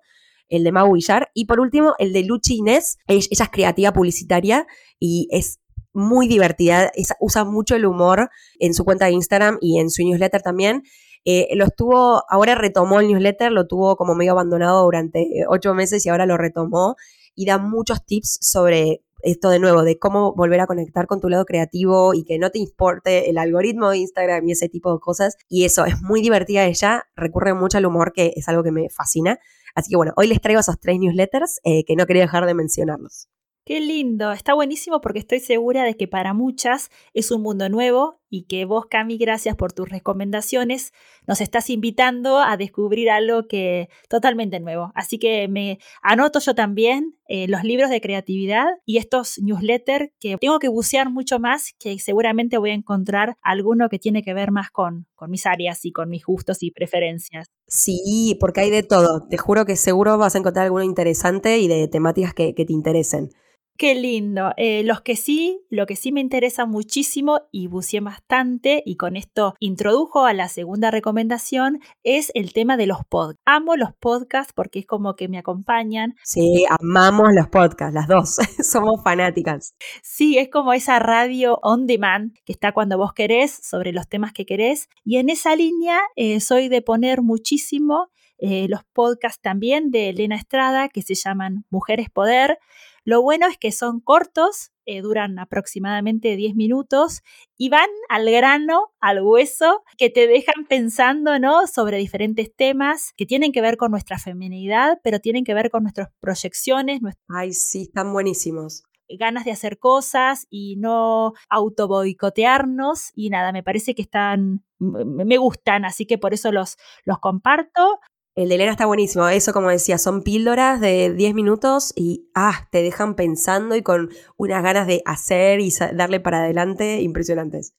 El 0.48 0.62
de 0.62 0.70
Mau 0.70 0.92
Villar. 0.92 1.30
Y 1.34 1.46
por 1.46 1.58
último, 1.58 1.94
el 1.98 2.12
de 2.12 2.22
Luchi 2.22 2.56
Inés. 2.56 2.98
Ella 3.08 3.26
es 3.28 3.48
creativa 3.50 3.92
publicitaria 3.92 4.66
y 5.00 5.26
es 5.32 5.58
muy 5.94 6.28
divertida. 6.28 6.92
usa 7.18 7.44
mucho 7.44 7.74
el 7.74 7.86
humor 7.86 8.28
en 8.60 8.74
su 8.74 8.84
cuenta 8.84 9.06
de 9.06 9.12
Instagram 9.12 9.58
y 9.60 9.80
en 9.80 9.90
su 9.90 10.02
newsletter 10.02 10.42
también. 10.42 10.82
Eh, 11.24 11.48
lo 11.56 11.64
estuvo, 11.64 12.22
ahora 12.28 12.54
retomó 12.54 13.00
el 13.00 13.08
newsletter, 13.08 13.50
lo 13.50 13.66
tuvo 13.66 13.96
como 13.96 14.14
medio 14.14 14.32
abandonado 14.32 14.84
durante 14.84 15.26
ocho 15.48 15.72
meses 15.74 16.04
y 16.04 16.10
ahora 16.10 16.26
lo 16.26 16.36
retomó 16.36 16.96
y 17.34 17.46
da 17.46 17.56
muchos 17.56 18.04
tips 18.04 18.38
sobre 18.42 19.02
esto 19.24 19.50
de 19.50 19.58
nuevo, 19.58 19.82
de 19.82 19.98
cómo 19.98 20.34
volver 20.34 20.60
a 20.60 20.66
conectar 20.66 21.06
con 21.06 21.20
tu 21.20 21.28
lado 21.28 21.44
creativo 21.44 22.14
y 22.14 22.24
que 22.24 22.38
no 22.38 22.50
te 22.50 22.58
importe 22.58 23.30
el 23.30 23.38
algoritmo 23.38 23.90
de 23.90 23.98
Instagram 23.98 24.48
y 24.48 24.52
ese 24.52 24.68
tipo 24.68 24.92
de 24.92 25.00
cosas. 25.00 25.36
Y 25.48 25.64
eso, 25.64 25.84
es 25.84 26.00
muy 26.02 26.22
divertida 26.22 26.64
ella, 26.64 27.04
recurre 27.16 27.54
mucho 27.54 27.78
al 27.78 27.86
humor, 27.86 28.12
que 28.12 28.32
es 28.36 28.48
algo 28.48 28.62
que 28.62 28.70
me 28.70 28.88
fascina. 28.90 29.38
Así 29.74 29.90
que 29.90 29.96
bueno, 29.96 30.12
hoy 30.16 30.28
les 30.28 30.40
traigo 30.40 30.60
esos 30.60 30.78
tres 30.78 30.98
newsletters 30.98 31.60
eh, 31.64 31.84
que 31.84 31.96
no 31.96 32.06
quería 32.06 32.22
dejar 32.22 32.46
de 32.46 32.54
mencionarlos. 32.54 33.28
Qué 33.66 33.80
lindo, 33.80 34.30
está 34.32 34.52
buenísimo 34.52 35.00
porque 35.00 35.20
estoy 35.20 35.40
segura 35.40 35.84
de 35.84 35.96
que 35.96 36.06
para 36.06 36.34
muchas 36.34 36.90
es 37.14 37.30
un 37.30 37.40
mundo 37.40 37.70
nuevo 37.70 38.20
y 38.34 38.42
que 38.42 38.64
vos, 38.64 38.86
Cami, 38.90 39.16
gracias 39.16 39.54
por 39.54 39.72
tus 39.72 39.88
recomendaciones, 39.88 40.92
nos 41.24 41.40
estás 41.40 41.70
invitando 41.70 42.40
a 42.40 42.56
descubrir 42.56 43.08
algo 43.08 43.46
que 43.46 43.88
totalmente 44.08 44.58
nuevo. 44.58 44.90
Así 44.96 45.20
que 45.20 45.46
me 45.46 45.78
anoto 46.02 46.40
yo 46.40 46.52
también 46.52 47.16
eh, 47.28 47.46
los 47.46 47.62
libros 47.62 47.90
de 47.90 48.00
creatividad 48.00 48.66
y 48.84 48.96
estos 48.96 49.38
newsletters 49.38 50.10
que 50.18 50.36
tengo 50.38 50.58
que 50.58 50.66
bucear 50.66 51.12
mucho 51.12 51.38
más, 51.38 51.74
que 51.78 51.96
seguramente 52.00 52.58
voy 52.58 52.70
a 52.70 52.74
encontrar 52.74 53.36
alguno 53.40 53.88
que 53.88 54.00
tiene 54.00 54.24
que 54.24 54.34
ver 54.34 54.50
más 54.50 54.72
con, 54.72 55.06
con 55.14 55.30
mis 55.30 55.46
áreas 55.46 55.84
y 55.84 55.92
con 55.92 56.10
mis 56.10 56.24
gustos 56.24 56.64
y 56.64 56.72
preferencias. 56.72 57.46
Sí, 57.68 58.36
porque 58.40 58.62
hay 58.62 58.70
de 58.70 58.82
todo. 58.82 59.28
Te 59.30 59.38
juro 59.38 59.64
que 59.64 59.76
seguro 59.76 60.18
vas 60.18 60.34
a 60.34 60.38
encontrar 60.38 60.64
alguno 60.64 60.82
interesante 60.82 61.58
y 61.58 61.68
de 61.68 61.86
temáticas 61.86 62.34
que, 62.34 62.52
que 62.52 62.64
te 62.64 62.72
interesen. 62.72 63.30
Qué 63.76 63.96
lindo. 63.96 64.52
Eh, 64.56 64.84
los 64.84 65.00
que 65.00 65.16
sí, 65.16 65.60
lo 65.68 65.86
que 65.86 65.96
sí 65.96 66.12
me 66.12 66.20
interesa 66.20 66.64
muchísimo 66.64 67.40
y 67.50 67.66
buceé 67.66 67.98
bastante, 67.98 68.84
y 68.86 68.94
con 68.94 69.16
esto 69.16 69.56
introdujo 69.58 70.26
a 70.26 70.32
la 70.32 70.48
segunda 70.48 70.92
recomendación, 70.92 71.80
es 72.04 72.30
el 72.34 72.52
tema 72.52 72.76
de 72.76 72.86
los 72.86 72.98
podcasts. 73.08 73.42
Amo 73.44 73.74
los 73.74 73.92
podcasts 73.98 74.52
porque 74.54 74.78
es 74.78 74.86
como 74.86 75.16
que 75.16 75.26
me 75.26 75.38
acompañan. 75.38 76.14
Sí, 76.22 76.64
amamos 76.68 77.34
los 77.34 77.48
podcasts, 77.48 77.94
las 77.94 78.06
dos. 78.06 78.36
Somos 78.64 79.02
fanáticas. 79.02 79.74
Sí, 80.04 80.38
es 80.38 80.50
como 80.50 80.72
esa 80.72 81.00
radio 81.00 81.58
on 81.62 81.88
demand 81.88 82.32
que 82.44 82.52
está 82.52 82.70
cuando 82.70 82.96
vos 82.96 83.12
querés, 83.12 83.58
sobre 83.60 83.92
los 83.92 84.08
temas 84.08 84.32
que 84.32 84.46
querés. 84.46 84.88
Y 85.04 85.16
en 85.16 85.30
esa 85.30 85.56
línea 85.56 86.00
eh, 86.14 86.38
soy 86.38 86.68
de 86.68 86.80
poner 86.80 87.22
muchísimo 87.22 88.10
eh, 88.38 88.66
los 88.68 88.84
podcasts 88.92 89.40
también 89.40 89.90
de 89.90 90.10
Elena 90.10 90.36
Estrada 90.36 90.88
que 90.88 91.02
se 91.02 91.14
llaman 91.14 91.64
Mujeres 91.70 92.10
Poder. 92.10 92.58
Lo 93.04 93.22
bueno 93.22 93.46
es 93.46 93.58
que 93.58 93.70
son 93.70 94.00
cortos, 94.00 94.72
eh, 94.86 95.02
duran 95.02 95.38
aproximadamente 95.38 96.36
10 96.36 96.54
minutos 96.54 97.22
y 97.56 97.68
van 97.68 97.88
al 98.08 98.30
grano, 98.30 98.92
al 99.00 99.22
hueso, 99.22 99.82
que 99.98 100.10
te 100.10 100.26
dejan 100.26 100.66
pensando, 100.68 101.38
¿no? 101.38 101.66
Sobre 101.66 101.98
diferentes 101.98 102.54
temas 102.54 103.12
que 103.16 103.26
tienen 103.26 103.52
que 103.52 103.60
ver 103.60 103.76
con 103.76 103.90
nuestra 103.90 104.18
feminidad, 104.18 105.00
pero 105.02 105.20
tienen 105.20 105.44
que 105.44 105.54
ver 105.54 105.70
con 105.70 105.82
nuestras 105.82 106.08
proyecciones. 106.20 107.00
Ay, 107.28 107.52
sí, 107.52 107.82
están 107.82 108.12
buenísimos 108.12 108.84
ganas 109.08 109.44
de 109.44 109.52
hacer 109.52 109.78
cosas 109.78 110.46
y 110.50 110.76
no 110.76 111.34
auto 111.48 111.88
boicotearnos 111.88 113.10
y 113.14 113.30
nada, 113.30 113.52
me 113.52 113.62
parece 113.62 113.94
que 113.94 114.02
están, 114.02 114.64
me 114.78 115.36
gustan, 115.36 115.84
así 115.84 116.06
que 116.06 116.18
por 116.18 116.34
eso 116.34 116.52
los, 116.52 116.76
los 117.04 117.18
comparto. 117.18 118.00
El 118.36 118.48
de 118.48 118.56
Elena 118.56 118.72
está 118.72 118.86
buenísimo. 118.86 119.28
Eso, 119.28 119.52
como 119.52 119.70
decía, 119.70 119.96
son 119.96 120.22
píldoras 120.22 120.80
de 120.80 121.14
10 121.14 121.34
minutos 121.34 121.92
y 121.94 122.28
ah, 122.34 122.68
te 122.72 122.82
dejan 122.82 123.14
pensando 123.14 123.76
y 123.76 123.82
con 123.82 124.10
unas 124.36 124.62
ganas 124.62 124.88
de 124.88 125.02
hacer 125.04 125.60
y 125.60 125.72
darle 125.92 126.18
para 126.18 126.40
adelante 126.42 127.00
impresionantes. 127.00 127.74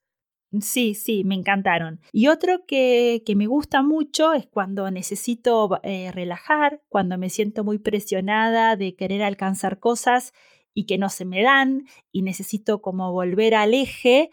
Sí, 0.61 0.93
sí, 0.93 1.25
me 1.25 1.35
encantaron. 1.35 1.99
Y 2.13 2.27
otro 2.27 2.65
que, 2.65 3.23
que 3.25 3.35
me 3.35 3.47
gusta 3.47 3.81
mucho 3.81 4.31
es 4.31 4.47
cuando 4.47 4.89
necesito 4.91 5.81
eh, 5.83 6.11
relajar, 6.13 6.81
cuando 6.87 7.17
me 7.17 7.29
siento 7.29 7.65
muy 7.65 7.77
presionada 7.77 8.77
de 8.77 8.95
querer 8.95 9.23
alcanzar 9.23 9.79
cosas 9.79 10.31
y 10.73 10.85
que 10.85 10.97
no 10.97 11.09
se 11.09 11.25
me 11.25 11.41
dan 11.41 11.85
y 12.11 12.21
necesito 12.21 12.81
como 12.81 13.11
volver 13.11 13.55
al 13.55 13.73
eje, 13.73 14.29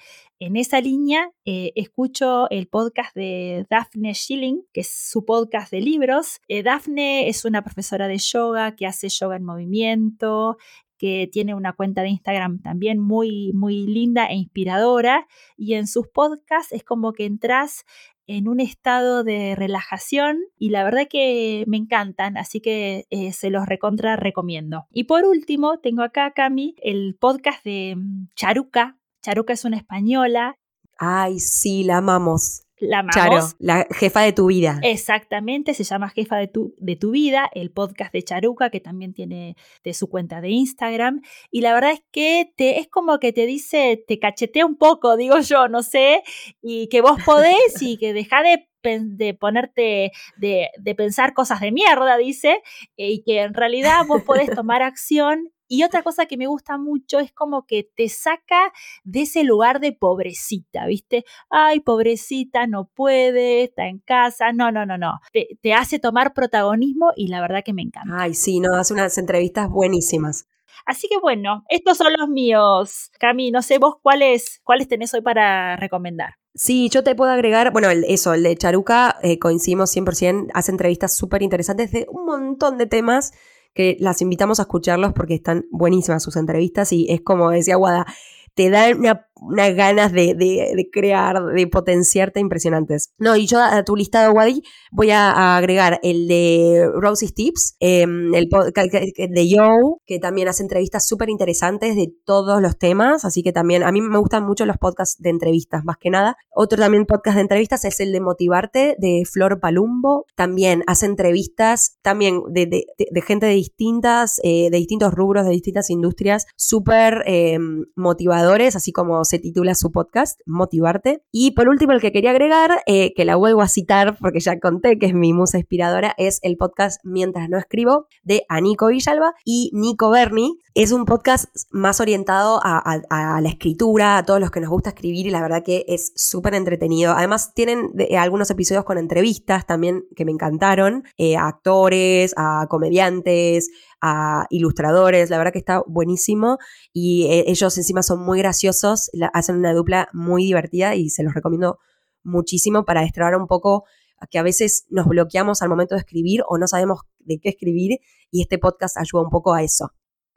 en 0.46 0.56
esa 0.56 0.80
línea 0.80 1.30
eh, 1.44 1.72
escucho 1.76 2.50
el 2.50 2.66
podcast 2.66 3.14
de 3.14 3.64
Daphne 3.70 4.12
Schilling, 4.12 4.64
que 4.72 4.80
es 4.80 4.90
su 4.90 5.25
podcast 5.25 5.70
de 5.70 5.80
libros. 5.80 6.40
Eh, 6.49 6.64
Daphne 6.64 7.28
es 7.28 7.44
una 7.44 7.62
profesora 7.62 8.08
de 8.08 8.18
yoga 8.18 8.75
que 8.75 8.87
hace 8.87 9.08
yoga 9.08 9.37
en 9.37 9.44
movimiento, 9.44 10.56
que 10.99 11.28
tiene 11.30 11.54
una 11.54 11.75
cuenta 11.75 12.02
de 12.02 12.08
Instagram 12.08 12.61
también 12.61 12.99
muy, 12.99 13.52
muy 13.52 13.87
linda 13.87 14.26
e 14.26 14.34
inspiradora. 14.34 15.28
Y 15.56 15.75
en 15.75 15.87
sus 15.87 16.08
podcasts 16.08 16.72
es 16.72 16.82
como 16.82 17.12
que 17.12 17.25
entras 17.25 17.84
en 18.26 18.49
un 18.49 18.58
estado 18.58 19.22
de 19.22 19.54
relajación 19.54 20.40
y 20.58 20.70
la 20.70 20.82
verdad 20.82 21.06
que 21.08 21.64
me 21.68 21.76
encantan, 21.76 22.37
así 22.37 22.61
que 22.61 23.06
eh, 23.11 23.32
se 23.32 23.50
los 23.50 23.66
recontra 23.66 24.16
recomiendo. 24.16 24.87
Y 24.90 25.04
por 25.04 25.25
último, 25.25 25.78
tengo 25.78 26.02
acá, 26.02 26.33
Cami, 26.33 26.74
el 26.83 27.16
podcast 27.18 27.64
de 27.64 27.94
mm, 27.96 28.28
Charuca. 28.35 28.98
Charuca 29.22 29.52
es 29.52 29.64
una 29.64 29.76
española. 29.76 30.56
Ay, 30.98 31.40
sí, 31.40 31.85
la 31.85 31.98
amamos 31.98 32.62
la 32.82 32.98
amamos. 32.98 33.54
la 33.58 33.87
jefa 33.90 34.22
de 34.22 34.32
tu 34.32 34.46
vida. 34.46 34.80
Exactamente, 34.82 35.72
se 35.74 35.85
llama 35.85 36.08
Jefa 36.11 36.37
de 36.37 36.48
tu, 36.48 36.74
de 36.78 36.96
tu 36.96 37.12
vida, 37.12 37.48
el 37.54 37.70
podcast 37.70 38.12
de 38.12 38.22
Charuca, 38.22 38.70
que 38.70 38.80
también 38.80 39.14
tiene 39.14 39.56
de 39.85 39.94
su 39.94 40.08
cuenta 40.11 40.40
de 40.40 40.50
Instagram. 40.50 41.22
Y 41.50 41.61
la 41.61 41.74
verdad 41.74 41.92
es 41.92 42.02
que 42.11 42.52
te, 42.56 42.80
es 42.80 42.88
como 42.88 43.18
que 43.18 43.32
te 43.32 43.46
dice, 43.46 44.02
te 44.06 44.18
cachetea 44.18 44.66
un 44.66 44.76
poco, 44.76 45.16
digo 45.16 45.38
yo, 45.40 45.68
no 45.68 45.82
sé, 45.82 46.22
y 46.61 46.88
que 46.88 47.00
vos 47.00 47.22
podés 47.24 47.80
y 47.80 47.96
que 47.98 48.12
deja 48.12 48.42
de 48.42 48.68
de 48.85 49.32
ponerte, 49.35 50.11
de, 50.38 50.70
de, 50.76 50.94
pensar 50.96 51.35
cosas 51.35 51.61
de 51.61 51.70
mierda, 51.70 52.16
dice, 52.16 52.62
y 52.96 53.22
que 53.22 53.42
en 53.42 53.54
realidad 53.54 54.04
vos 54.08 54.22
podés 54.22 54.50
tomar 54.50 54.82
acción 54.82 55.52
y 55.72 55.85
otra 55.85 56.02
cosa 56.02 56.26
que 56.26 56.37
me 56.37 56.48
gusta 56.48 56.76
mucho 56.76 57.18
es 57.18 57.32
como 57.32 57.64
que 57.64 57.90
te 57.96 58.11
saca 58.11 58.74
de 59.04 59.22
ese 59.22 59.42
lugar 59.42 59.80
de 59.80 59.92
pobrecita, 59.92 60.85
¿viste? 60.85 61.24
Ay, 61.48 61.80
pobrecita, 61.80 62.66
no 62.66 62.90
puede, 62.94 63.62
está 63.62 63.87
en 63.87 64.00
casa. 64.00 64.52
No, 64.52 64.70
no, 64.70 64.85
no, 64.85 64.98
no. 64.98 65.20
Te, 65.32 65.72
hace 65.72 65.98
tomar 65.98 66.35
protagonismo 66.35 67.12
y 67.16 67.28
la 67.28 67.40
verdad 67.40 67.62
que 67.64 67.72
me 67.72 67.80
encanta. 67.80 68.14
Ay, 68.18 68.35
sí, 68.35 68.61
no, 68.61 68.74
hace 68.74 68.92
unas 68.92 69.16
entrevistas 69.16 69.70
buenísimas. 69.70 70.46
Así 70.85 71.08
que 71.08 71.18
bueno, 71.18 71.64
estos 71.70 71.96
son 71.96 72.12
los 72.18 72.28
míos. 72.28 73.11
Cami, 73.18 73.50
no 73.50 73.62
sé 73.62 73.78
vos 73.78 73.94
cuáles, 74.02 74.61
cuáles 74.64 74.88
tenés 74.88 75.14
hoy 75.14 75.22
para 75.22 75.76
recomendar. 75.76 76.35
Sí, 76.54 76.90
yo 76.90 77.02
te 77.02 77.14
puedo 77.14 77.30
agregar, 77.30 77.72
bueno, 77.72 77.88
eso, 77.88 78.35
el 78.35 78.42
de 78.42 78.54
Charuca, 78.58 79.16
eh, 79.22 79.38
coincidimos 79.38 79.90
100%, 79.96 80.50
hace 80.52 80.70
entrevistas 80.70 81.16
súper 81.16 81.40
interesantes 81.40 81.92
de 81.92 82.04
un 82.11 82.26
montón 82.26 82.76
de 82.76 82.85
temas 82.85 83.32
que 83.74 83.96
las 84.00 84.22
invitamos 84.22 84.58
a 84.61 84.62
escucharlos 84.62 85.12
porque 85.12 85.35
están 85.35 85.66
buenísimas 85.70 86.22
sus 86.22 86.37
entrevistas 86.37 86.92
y 86.92 87.06
es 87.11 87.20
como 87.20 87.50
decía 87.50 87.76
Guada, 87.76 88.06
te 88.54 88.70
dan 88.70 89.00
unas 89.46 89.74
ganas 89.74 90.12
de, 90.12 90.88
crear, 90.92 91.42
de 91.44 91.66
potenciarte 91.66 92.40
impresionantes. 92.40 93.12
No, 93.18 93.37
y 93.37 93.46
yo 93.46 93.61
a 93.61 93.83
tu 93.85 93.96
listado, 93.96 94.33
Wadi, 94.33 94.62
voy 94.90 95.11
a, 95.11 95.57
agregar 95.57 95.98
el 96.02 96.28
de 96.28 96.88
Rosie's 96.94 97.35
Tips, 97.35 97.76
em, 97.81 98.35
el 98.35 98.48
de 98.48 99.48
Yo, 99.48 99.98
que 100.07 100.18
también 100.18 100.48
hace 100.48 100.62
entrevistas 100.62 101.07
súper 101.07 101.28
interesantes 101.28 101.96
de 101.96 102.12
todos 102.24 102.61
los 102.61 102.78
temas, 102.78 103.24
así 103.24 103.42
que 103.42 103.52
también 103.52 103.83
a 103.83 103.92
mí 103.92 104.00
me 104.00 104.18
gustan 104.18 104.44
mucho 104.44 104.66
los 104.66 104.78
podcasts 104.78 105.20
de 105.20 105.31
entrevistas, 105.31 105.85
más 105.85 105.96
que 105.98 106.11
nada. 106.11 106.37
Otro 106.55 106.78
también 106.78 107.07
podcast 107.07 107.37
de 107.37 107.42
entrevistas 107.42 107.85
es 107.85 108.00
el 108.00 108.12
de 108.12 108.20
Motivarte, 108.20 108.96
de 108.98 109.24
Flor 109.31 109.61
Palumbo, 109.61 110.26
también 110.37 110.85
hace 110.87 111.07
entrevistas 111.07 111.98
también 112.02 112.42
de, 112.50 112.85
gente 113.26 113.46
de 113.46 113.55
distintas, 113.55 114.40
eh, 114.42 114.68
de 114.70 114.78
distintos 114.78 115.12
rubros, 115.12 115.44
de 115.44 115.52
distintas 115.52 115.90
industrias, 115.90 116.46
súper 116.57 117.22
em, 117.26 117.85
motivadores, 117.96 118.76
así 118.76 118.92
como 118.92 119.24
se 119.33 119.38
titula 119.38 119.75
su 119.75 119.90
podcast, 119.92 120.38
Motivarte. 120.45 121.23
Y 121.33 121.53
por 121.53 121.71
último, 121.71 121.92
el 121.92 122.03
que 122.03 122.12
quería 122.12 122.33
agregar, 122.33 122.83
eh, 122.85 123.14
que 123.14 123.25
la 123.25 123.37
vuelvo 123.37 123.62
a 123.62 123.68
citar 123.68 124.18
porque 124.21 124.40
ya 124.40 124.61
conté 124.61 124.99
que 124.99 125.07
es 125.07 125.14
mi 125.14 125.33
musa 125.33 125.57
inspiradora, 125.57 126.14
es 126.18 126.38
el 126.42 126.59
podcast 126.59 127.01
Mientras 127.03 127.49
no 127.49 127.57
escribo 127.57 128.09
de 128.25 128.45
Anico 128.51 128.88
Villalba 128.88 129.33
y 129.42 129.71
Nico 129.73 130.11
Berni. 130.11 130.59
Es 130.75 130.92
un 130.92 131.07
podcast 131.07 131.47
más 131.71 132.01
orientado 132.01 132.61
a, 132.62 133.01
la 133.40 133.49
escritura, 133.49 134.18
a 134.18 134.23
todos 134.25 134.40
los 134.40 134.51
que 134.51 134.61
nos 134.61 134.68
gusta 134.68 134.90
escribir 134.90 135.27
y 135.27 135.31
la 135.31 135.40
verdad 135.40 135.62
que 135.62 135.87
es 135.88 136.12
súper 136.14 136.55
entretenido. 136.55 137.12
Además 137.12 137.55
tienen 137.55 137.90
algunos 138.18 138.51
episodios 138.51 138.85
con 138.85 138.99
entrevistas 138.99 139.66
también 139.66 140.05
que 140.14 140.27
me 140.27 140.33
encantaron, 140.33 141.05
eh, 141.16 141.37
a 141.37 141.49
actores, 141.49 142.35
a 142.37 142.66
comediantes, 142.68 143.71
a 144.02 144.46
ilustradores, 144.50 145.30
la 145.30 145.38
verdad 145.38 145.52
que 145.52 145.60
está 145.60 145.82
buenísimo 145.86 146.58
y 146.92 147.26
eh, 147.30 147.44
ellos 147.46 147.78
encima 147.78 148.02
son 148.02 148.20
muy 148.20 148.40
graciosos, 148.40 149.10
hacen 149.32 149.56
una 149.56 149.72
dupla 149.72 150.08
muy 150.12 150.44
divertida 150.44 150.96
y 150.96 151.08
se 151.08 151.22
los 151.22 151.32
recomiendo 151.32 151.78
muchísimo 152.24 152.84
para 152.84 153.02
destrabar 153.02 153.36
un 153.36 153.46
poco 153.46 153.84
que 154.30 154.38
a 154.38 154.42
veces 154.42 154.86
nos 154.90 155.06
bloqueamos 155.06 155.62
al 155.62 155.68
momento 155.68 155.94
de 155.94 156.00
escribir 156.00 156.42
o 156.48 156.58
no 156.58 156.66
sabemos 156.66 157.00
de 157.20 157.38
qué 157.40 157.50
escribir 157.50 158.00
y 158.30 158.42
este 158.42 158.58
podcast 158.58 158.96
ayuda 158.96 159.22
un 159.22 159.30
poco 159.30 159.54
a 159.54 159.62
eso. 159.62 159.92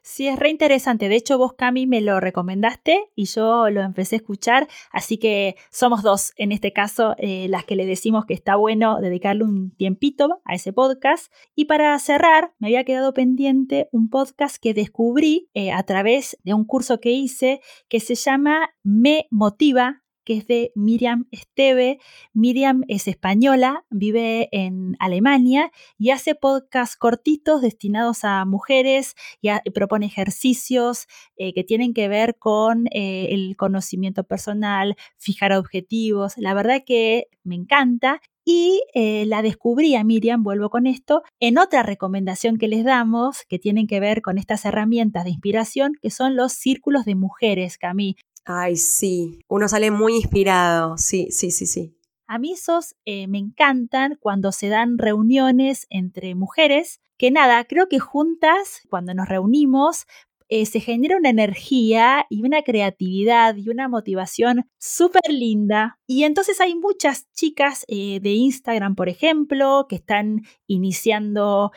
Sí, 0.08 0.28
es 0.28 0.38
re 0.38 0.50
interesante. 0.50 1.08
De 1.08 1.16
hecho, 1.16 1.36
vos, 1.36 1.54
Cami, 1.54 1.88
me 1.88 2.00
lo 2.00 2.20
recomendaste 2.20 3.10
y 3.16 3.24
yo 3.24 3.68
lo 3.70 3.82
empecé 3.82 4.14
a 4.14 4.18
escuchar. 4.18 4.68
Así 4.92 5.18
que 5.18 5.56
somos 5.72 6.04
dos, 6.04 6.32
en 6.36 6.52
este 6.52 6.72
caso, 6.72 7.16
eh, 7.18 7.48
las 7.48 7.64
que 7.64 7.74
le 7.74 7.86
decimos 7.86 8.24
que 8.24 8.32
está 8.32 8.54
bueno 8.54 9.00
dedicarle 9.00 9.42
un 9.42 9.72
tiempito 9.72 10.42
a 10.44 10.54
ese 10.54 10.72
podcast. 10.72 11.32
Y 11.56 11.64
para 11.64 11.98
cerrar, 11.98 12.54
me 12.60 12.68
había 12.68 12.84
quedado 12.84 13.14
pendiente 13.14 13.88
un 13.90 14.08
podcast 14.08 14.58
que 14.62 14.74
descubrí 14.74 15.50
eh, 15.54 15.72
a 15.72 15.82
través 15.82 16.38
de 16.44 16.54
un 16.54 16.64
curso 16.64 17.00
que 17.00 17.10
hice 17.10 17.60
que 17.88 17.98
se 17.98 18.14
llama 18.14 18.70
Me 18.84 19.26
Motiva 19.32 20.04
que 20.26 20.34
es 20.36 20.46
de 20.46 20.72
Miriam 20.74 21.26
Esteve. 21.30 21.98
Miriam 22.34 22.82
es 22.88 23.08
española, 23.08 23.86
vive 23.88 24.50
en 24.52 24.96
Alemania 24.98 25.70
y 25.96 26.10
hace 26.10 26.34
podcasts 26.34 26.96
cortitos 26.96 27.62
destinados 27.62 28.24
a 28.24 28.44
mujeres 28.44 29.14
y, 29.40 29.48
propone 29.70 30.06
ejercicios 30.06 31.06
eh, 31.36 31.54
que 31.54 31.64
tienen 31.64 31.94
que 31.94 32.08
ver 32.08 32.36
con 32.36 32.88
eh, 32.88 33.28
el 33.30 33.56
conocimiento 33.56 34.24
personal, 34.24 34.96
fijar 35.16 35.52
objetivos. 35.52 36.34
La 36.36 36.52
verdad 36.52 36.82
que 36.84 37.28
me 37.44 37.54
encanta 37.54 38.20
y 38.44 38.82
eh, 38.94 39.26
la 39.26 39.42
descubrí 39.42 39.96
a 39.96 40.04
Miriam, 40.04 40.44
vuelvo 40.44 40.70
con 40.70 40.86
esto, 40.86 41.22
en 41.40 41.58
otra 41.58 41.82
recomendación 41.82 42.58
que 42.58 42.68
les 42.68 42.84
damos, 42.84 43.44
que 43.48 43.58
tienen 43.58 43.88
que 43.88 43.98
ver 43.98 44.22
con 44.22 44.38
estas 44.38 44.64
herramientas 44.64 45.24
de 45.24 45.30
inspiración, 45.30 45.94
que 46.00 46.10
son 46.10 46.36
los 46.36 46.52
círculos 46.52 47.04
de 47.04 47.16
mujeres, 47.16 47.76
Cami. 47.76 48.16
Ay, 48.48 48.76
sí, 48.76 49.40
uno 49.48 49.68
sale 49.68 49.90
muy 49.90 50.14
inspirado, 50.14 50.96
sí, 50.98 51.26
sí, 51.30 51.50
sí, 51.50 51.66
sí. 51.66 51.96
A 52.28 52.38
mí 52.38 52.52
esos 52.52 52.94
eh, 53.04 53.26
me 53.26 53.38
encantan 53.38 54.16
cuando 54.20 54.52
se 54.52 54.68
dan 54.68 54.98
reuniones 54.98 55.88
entre 55.90 56.36
mujeres, 56.36 57.00
que 57.18 57.32
nada, 57.32 57.64
creo 57.64 57.88
que 57.88 57.98
juntas, 57.98 58.82
cuando 58.88 59.14
nos 59.14 59.28
reunimos, 59.28 60.06
eh, 60.48 60.64
se 60.64 60.78
genera 60.78 61.16
una 61.16 61.30
energía 61.30 62.24
y 62.30 62.44
una 62.44 62.62
creatividad 62.62 63.56
y 63.56 63.68
una 63.68 63.88
motivación 63.88 64.70
súper 64.78 65.28
linda. 65.28 65.98
Y 66.06 66.22
entonces 66.22 66.60
hay 66.60 66.76
muchas 66.76 67.28
chicas 67.32 67.84
eh, 67.88 68.20
de 68.20 68.30
Instagram, 68.30 68.94
por 68.94 69.08
ejemplo, 69.08 69.86
que 69.88 69.96
están 69.96 70.42
iniciando 70.68 71.72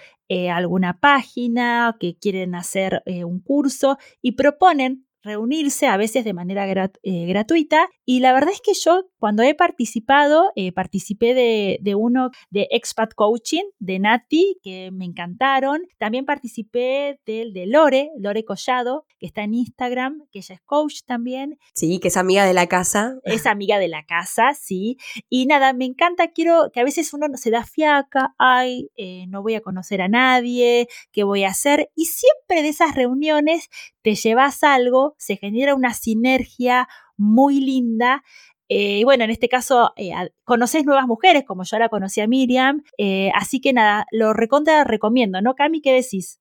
alguna 0.52 1.00
página, 1.00 1.98
que 2.00 2.16
quieren 2.16 2.54
hacer 2.54 3.02
un 3.08 3.40
curso 3.40 3.98
y 4.22 4.34
proponen 4.34 5.09
reunirse 5.24 5.88
a 5.88 5.98
veces 5.98 6.24
de 6.24 6.34
manera 6.34 6.66
eh, 7.04 7.26
gratuita 7.26 7.90
y 8.06 8.22
la 8.22 8.34
verdad 8.34 8.54
es 8.54 8.62
que 8.62 8.74
yo 8.74 9.04
cuando 9.20 9.44
he 9.44 9.54
participado, 9.54 10.52
eh, 10.56 10.72
participé 10.72 11.34
de, 11.36 11.96
uno 11.96 12.32
de 12.50 12.68
Expat 12.72 13.14
Coaching 13.14 13.66
de 13.80 14.00
Nati, 14.00 14.58
que 14.64 14.90
me 14.92 15.06
encantaron. 15.06 15.82
También 15.98 16.26
participé 16.26 17.20
del 17.26 17.54
de 17.54 17.68
Lore, 17.68 18.10
Lore 18.18 18.46
Collado, 18.46 19.06
que 19.20 19.26
está 19.26 19.44
en 19.44 19.54
Instagram, 19.54 20.24
que 20.32 20.40
ella 20.40 20.56
es 20.56 20.62
coach 20.62 21.02
también. 21.06 21.60
Sí, 21.76 22.00
que 22.00 22.08
es 22.08 22.18
amiga 22.18 22.46
de 22.46 22.54
la 22.54 22.68
casa. 22.68 23.20
Es 23.26 23.46
amiga 23.46 23.78
de 23.78 23.90
la 23.90 24.06
casa, 24.06 24.54
sí. 24.54 24.98
Y 25.30 25.46
nada, 25.46 25.74
me 25.74 25.86
encanta, 25.86 26.30
quiero 26.30 26.72
que 26.74 26.80
a 26.80 26.86
veces 26.86 27.14
uno 27.14 27.28
se 27.36 27.52
da 27.52 27.66
fiaca, 27.66 28.34
ay, 28.38 28.90
eh, 28.96 29.26
no 29.28 29.44
voy 29.44 29.56
a 29.56 29.62
conocer 29.62 30.02
a 30.02 30.08
nadie, 30.08 30.88
¿qué 31.12 31.24
voy 31.24 31.44
a 31.44 31.50
hacer? 31.50 31.92
Y 31.94 32.06
siempre 32.06 32.64
de 32.64 32.70
esas 32.70 32.96
reuniones 32.96 33.70
te 34.02 34.16
llevas 34.16 34.64
algo, 34.64 35.09
se 35.18 35.38
genera 35.38 35.76
una 35.76 35.94
sinergia 35.94 36.88
muy 37.18 37.60
linda 37.60 38.24
eh, 38.70 39.04
bueno, 39.04 39.24
en 39.24 39.32
este 39.32 39.50
caso, 39.50 39.94
eh, 39.98 40.12
conoces 40.44 40.86
nuevas 40.86 41.08
mujeres, 41.08 41.44
como 41.44 41.64
yo 41.64 41.80
la 41.80 41.90
conocí 41.90 42.22
a 42.22 42.28
Miriam. 42.28 42.84
Eh, 43.00 43.32
así 43.34 43.60
que 43.60 43.74
nada, 43.74 44.06
lo 44.12 44.32
recontra 44.34 44.84
recomiendo, 44.84 45.42
¿no, 45.42 45.56
Cami? 45.56 45.82
¿Qué 45.82 45.92
decís? 45.92 46.40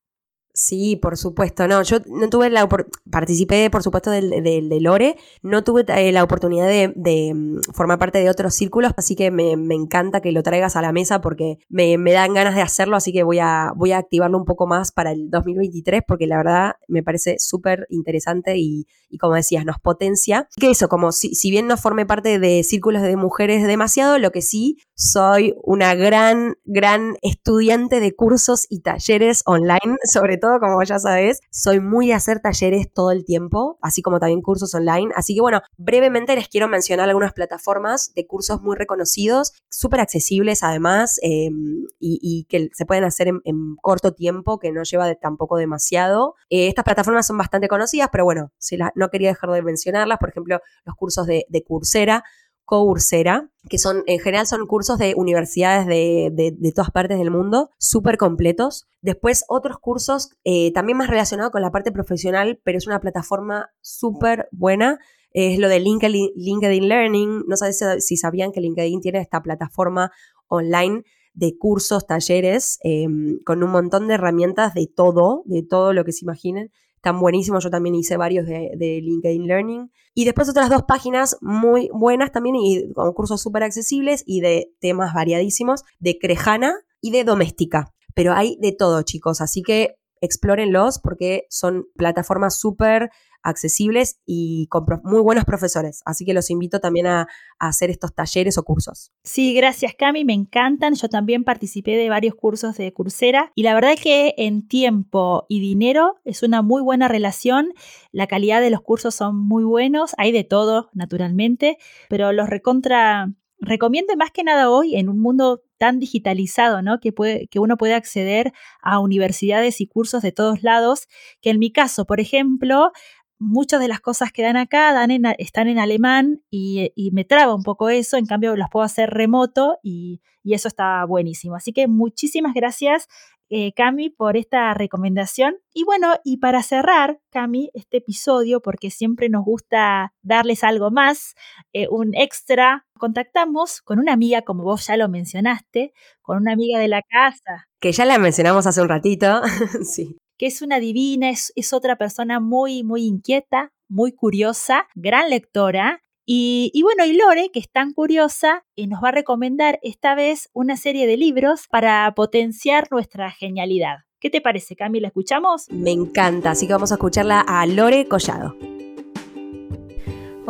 Sí, 0.59 0.97
por 0.97 1.17
supuesto. 1.17 1.69
No, 1.69 1.85
yo 1.85 1.99
no 2.09 2.29
tuve 2.29 2.51
la 2.51 2.69
participé, 3.09 3.71
por 3.71 3.85
supuesto, 3.85 4.11
del, 4.11 4.43
de 4.43 4.81
Lore. 4.81 5.17
No 5.41 5.63
tuve 5.63 5.85
eh, 5.87 6.11
la 6.11 6.25
oportunidad 6.25 6.67
de, 6.67 7.33
mm, 7.33 7.61
formar 7.73 8.01
parte 8.01 8.19
de 8.19 8.29
otros 8.29 8.55
círculos, 8.55 8.93
así 8.97 9.15
que 9.15 9.31
me, 9.31 9.53
encanta 9.53 10.21
que 10.21 10.33
lo 10.33 10.43
traigas 10.43 10.75
a 10.75 10.83
la 10.83 10.91
mesa 10.91 11.21
porque 11.21 11.59
me, 11.69 11.97
dan 12.11 12.35
ganas 12.35 12.57
de 12.57 12.63
hacerlo, 12.63 12.97
así 12.97 13.13
que 13.13 13.23
voy 13.23 13.39
a, 13.39 13.71
voy 13.77 13.93
a 13.93 13.99
activarlo 13.99 14.37
un 14.37 14.45
poco 14.45 14.67
más 14.67 14.91
para 14.91 15.13
el 15.13 15.31
2023 15.31 16.03
porque 16.05 16.27
la 16.27 16.39
verdad 16.39 16.73
me 16.89 17.05
parece 17.05 17.37
súper 17.39 17.87
interesante 17.89 18.57
y, 18.57 18.89
como 19.21 19.37
decías, 19.37 19.65
nos 19.65 19.79
potencia. 19.79 20.49
Que 20.59 20.73
eso, 20.73 20.89
como 20.89 21.13
si, 21.13 21.37
si 21.37 21.53
bien 21.53 21.69
no 21.69 21.77
formé 21.77 22.05
parte 22.05 22.41
de 22.41 22.65
círculos 22.65 23.03
de 23.03 23.15
mujeres 23.15 23.65
demasiado, 23.65 24.19
lo 24.19 24.33
que 24.33 24.43
sí 24.43 24.79
soy 24.97 25.55
una 25.63 25.95
gran, 25.95 26.57
gran 26.65 27.15
estudiante 27.23 28.01
de 28.01 28.17
cursos 28.17 28.67
y 28.69 28.81
talleres 28.81 29.43
online, 29.47 29.99
sobre 30.03 30.37
todo 30.37 30.48
como 30.61 30.83
ya 30.83 30.99
sabes, 30.99 31.41
soy 31.51 31.81
muy 31.81 32.09
de 32.09 32.15
hacer 32.15 32.41
talleres 32.41 32.93
todo 32.93 33.11
el 33.11 33.25
tiempo, 33.25 33.79
así 33.83 34.03
como 34.03 34.19
también 34.19 34.43
cursos 34.43 34.75
online. 34.75 35.13
Así 35.15 35.35
que 35.35 35.41
bueno, 35.41 35.61
brevemente 35.77 36.35
les 36.35 36.49
quiero 36.49 36.69
mencionar 36.69 37.09
algunas 37.09 37.33
plataformas 37.33 38.13
de 38.15 38.27
cursos 38.27 38.63
muy 38.63 38.77
reconocidos, 38.77 39.53
súper 39.69 40.01
accesibles 40.01 40.63
además, 40.63 41.19
em, 41.23 41.87
y, 41.99 42.47
que 42.49 42.71
se 42.73 42.87
pueden 42.87 43.05
hacer 43.05 43.29
en, 43.29 43.77
corto 43.83 44.13
tiempo, 44.13 44.59
que 44.59 44.73
no 44.73 44.83
lleva 44.83 45.15
tampoco 45.15 45.57
demasiado. 45.57 46.35
Eh, 46.51 46.69
estas 46.69 46.85
plataformas 46.85 47.27
son 47.27 47.39
bastante 47.39 47.69
conocidas, 47.69 48.09
pero 48.11 48.25
bueno, 48.25 48.53
no 48.95 49.09
quería 49.09 49.29
dejar 49.29 49.51
de 49.51 49.63
mencionarlas. 49.63 50.19
Por 50.19 50.31
ejemplo, 50.31 50.61
los 50.85 50.95
cursos 50.97 51.27
de 51.27 51.65
Coursera 51.67 52.25
Coursera, 52.69 53.51
que 53.71 53.79
son, 53.79 54.03
en 54.07 54.19
general 54.19 54.47
son 54.47 54.67
cursos 54.67 54.99
de 54.99 55.15
universidades 55.17 55.87
de, 55.87 56.73
todas 56.75 56.91
partes 56.91 57.17
del 57.17 57.31
mundo, 57.31 57.71
súper 57.79 58.19
completos. 58.19 58.87
Después 59.01 59.47
otros 59.49 59.79
cursos 59.79 60.37
eh, 60.45 60.71
también 60.75 60.99
más 60.99 61.09
relacionados 61.09 61.51
con 61.51 61.63
la 61.63 61.71
parte 61.71 61.93
profesional, 61.93 62.61
pero 62.65 62.77
es 62.77 62.87
una 62.87 63.01
plataforma 63.01 63.71
súper 63.81 64.51
buena. 64.53 64.99
Es 65.31 65.59
lo 65.59 65.71
de 65.71 65.81
LinkedIn, 65.81 66.33
LinkedIn 66.37 66.89
Learning. 66.89 67.45
No 67.49 67.57
sé 67.57 67.73
si 67.73 68.17
sabían 68.19 68.53
que 68.53 68.61
LinkedIn 68.61 69.01
tiene 69.01 69.21
esta 69.21 69.41
plataforma 69.41 70.13
online 70.49 71.05
de 71.33 71.57
cursos, 71.57 72.07
talleres, 72.07 72.79
em, 72.83 73.39
con 73.47 73.63
un 73.63 73.71
montón 73.71 74.09
de 74.09 74.15
herramientas 74.15 74.75
de 74.75 74.91
todo, 74.95 75.43
de 75.47 75.63
todo 75.63 75.95
lo 75.95 76.05
que 76.05 76.13
se 76.13 76.27
imaginen 76.27 76.71
están 76.99 77.21
buenísimos. 77.21 77.65
Yo 77.65 77.71
también 77.71 77.95
hice 77.95 78.17
varios 78.17 78.47
de, 78.47 79.01
LinkedIn 79.03 79.47
Learning. 79.47 79.91
Y 80.15 80.25
después 80.25 80.49
otras 80.49 80.69
dos 80.69 80.83
páginas 80.83 81.37
muy 81.41 81.89
buenas 81.93 82.33
también 82.33 82.57
y 82.57 82.93
con 82.93 83.13
cursos 83.13 83.41
súper 83.41 83.63
accesibles 83.63 84.25
y 84.27 84.41
de 84.41 84.73
temas 84.81 85.15
variadísimos, 85.15 85.85
de 86.01 86.19
Crejana 86.19 86.75
y 87.01 87.13
de 87.13 87.25
Doméstica. 87.25 87.95
Pero 88.15 88.33
hay 88.33 88.57
de 88.61 88.73
todo, 88.73 89.03
chicos. 89.03 89.41
Así 89.41 89.63
que 89.63 89.95
explórenlos 90.21 90.99
porque 90.99 91.45
son 91.51 91.87
plataformas 91.97 92.59
súper 92.59 93.11
accesibles 93.43 94.21
y 94.27 94.67
con 94.69 94.85
muy 95.05 95.21
buenos 95.21 95.45
profesores. 95.45 96.03
Así 96.05 96.25
que 96.25 96.35
los 96.35 96.51
invito 96.51 96.81
también 96.81 97.07
a, 97.07 97.29
hacer 97.61 97.91
estos 97.91 98.15
talleres 98.15 98.57
o 98.57 98.63
cursos. 98.63 99.13
Sí, 99.25 99.53
gracias 99.53 99.93
Cami, 99.99 100.25
me 100.25 100.33
encantan. 100.33 100.95
Yo 100.95 101.09
también 101.09 101.43
participé 101.43 101.97
de 101.97 102.09
varios 102.09 102.37
cursos 102.37 102.77
de 102.77 102.93
Coursera 102.93 103.51
y 103.57 103.65
la 103.65 103.75
verdad 103.75 103.93
es 103.93 104.01
que 104.01 104.35
en 104.39 104.69
tiempo 104.69 105.45
y 105.49 105.61
dinero 105.61 106.21
es 106.25 106.45
una 106.45 106.63
muy 106.63 106.83
buena 106.83 107.09
relación. 107.09 107.73
La 108.13 108.29
calidad 108.29 108.61
de 108.61 108.71
los 108.71 108.81
cursos 108.81 109.15
son 109.17 109.37
muy 109.37 109.65
buenos, 109.65 110.15
hay 110.19 110.31
de 110.31 110.45
todo, 110.45 110.89
naturalmente, 110.93 111.79
pero 112.09 112.33
los 112.33 112.49
recontra 112.49 113.29
recomiendo 113.61 114.15
más 114.17 114.31
que 114.31 114.45
nada 114.45 114.71
hoy 114.71 114.97
en 114.97 115.09
un 115.09 115.19
mundo 115.19 115.63
tan 115.79 115.99
digitalizado, 115.99 116.83
¿no? 116.83 117.01
Que, 117.01 117.13
puede, 117.13 117.47
que 117.49 117.59
uno 117.59 117.77
puede 117.77 117.95
acceder 117.95 118.53
a 118.83 118.99
universidades 118.99 119.81
y 119.81 119.87
cursos 119.87 120.23
de 120.23 120.33
todos 120.33 120.63
lados, 120.63 121.09
que 121.41 121.51
en 121.51 121.59
mi 121.59 121.71
caso, 121.71 122.05
por 122.05 122.21
ejemplo, 122.21 122.93
muchas 123.39 123.81
de 123.81 123.89
las 123.89 124.01
cosas 124.01 124.33
que 124.33 124.43
dan 124.43 124.57
acá 124.57 124.93
dan 124.93 125.11
están 125.39 125.69
en 125.69 125.79
alemán 125.79 126.43
y, 126.51 126.93
me 127.13 127.25
traba 127.25 127.55
un 127.55 127.63
poco 127.63 127.89
eso, 127.89 128.17
en 128.17 128.27
cambio 128.27 128.57
las 128.57 128.71
puedo 128.71 128.85
hacer 128.85 129.11
remoto 129.11 129.79
y, 129.83 130.21
eso 130.45 130.67
está 130.69 131.05
buenísimo. 131.05 131.57
Así 131.57 131.75
que 131.75 131.89
muchísimas 131.89 132.55
gracias, 132.55 133.07
eh, 133.51 133.75
Cami, 133.75 134.09
por 134.09 134.39
esta 134.39 134.73
recomendación. 134.73 135.57
Y 135.75 135.85
bueno, 135.85 136.15
y 136.25 136.39
para 136.39 136.63
cerrar, 136.63 137.21
Cami, 137.31 137.71
este 137.75 137.99
episodio, 137.99 138.63
porque 138.63 138.91
siempre 138.91 139.29
nos 139.29 139.45
gusta 139.45 140.15
darles 140.23 140.65
algo 140.65 140.91
más, 140.91 141.35
eh, 141.75 141.87
un 141.91 142.15
extra, 142.15 142.87
contactamos 142.99 143.83
con 143.83 143.99
una 143.99 144.15
amiga, 144.15 144.41
como 144.41 144.65
vos 144.65 144.87
ya 144.87 144.97
lo 144.97 145.11
mencionaste, 145.11 145.93
con 146.23 146.39
una 146.39 146.55
amiga 146.55 146.79
de 146.79 146.89
la 146.89 147.03
casa. 147.03 147.69
Que 147.79 147.93
ya 147.93 148.07
la 148.07 148.19
mencionamos 148.19 148.67
hace 148.67 148.81
un 148.81 148.89
ratito, 148.89 149.43
sí 149.83 150.17
que 150.39 150.47
es 150.47 150.63
una 150.63 150.81
divina, 150.81 151.31
es, 151.31 151.73
otra 151.73 151.97
persona 151.97 152.41
muy, 152.41 152.85
muy 152.85 153.05
inquieta, 153.05 153.73
muy 153.89 154.13
curiosa, 154.13 154.87
gran 154.95 155.29
lectora. 155.29 156.03
Y, 156.31 156.83
bueno, 156.83 157.07
y 157.07 157.15
Lore, 157.17 157.51
que 157.51 157.59
es 157.59 157.71
tan 157.71 157.93
curiosa, 157.93 158.65
y 158.75 158.87
nos 158.87 159.03
va 159.03 159.09
a 159.09 159.13
recomendar 159.13 159.79
esta 159.83 160.15
vez 160.15 160.51
una 160.53 160.77
serie 160.77 161.07
de 161.07 161.17
libros 161.17 161.67
para 161.71 162.13
potenciar 162.15 162.89
nuestra 162.91 163.31
genialidad. 163.31 164.01
¿Qué 164.21 164.29
te 164.29 164.41
parece, 164.41 164.77
Cami? 164.77 165.01
¿La 165.01 165.09
escuchamos? 165.09 165.71
Me 165.71 165.91
encanta, 165.91 166.51
así 166.51 166.67
que 166.67 166.75
vamos 166.75 166.93
a 166.93 166.97
escucharla 166.97 167.41
a 167.41 167.67
Lore 167.67 168.07
Collado. 168.07 168.57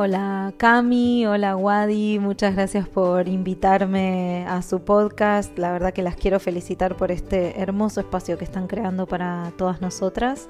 Hola 0.00 0.54
Cami, 0.58 1.26
hola 1.26 1.56
Wadi, 1.56 2.20
muchas 2.20 2.54
gracias 2.54 2.86
por 2.86 3.26
invitarme 3.26 4.46
a 4.46 4.62
su 4.62 4.84
podcast. 4.84 5.58
La 5.58 5.72
verdad 5.72 5.92
que 5.92 6.02
las 6.02 6.14
quiero 6.14 6.38
felicitar 6.38 6.94
por 6.94 7.10
este 7.10 7.60
hermoso 7.60 7.98
espacio 7.98 8.38
que 8.38 8.44
están 8.44 8.68
creando 8.68 9.06
para 9.06 9.52
todas 9.58 9.80
nosotras. 9.80 10.48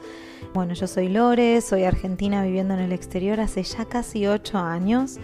Bueno, 0.53 0.75
yo 0.75 0.87
soy 0.87 1.09
Lore, 1.09 1.63
soy 1.63 1.85
argentina 1.85 2.43
viviendo 2.43 2.75
en 2.75 2.81
el 2.81 2.93
exterior 2.93 3.41
hace 3.41 3.63
ya 3.63 3.87
casi 3.87 4.27
ocho 4.27 4.59
años. 4.59 5.17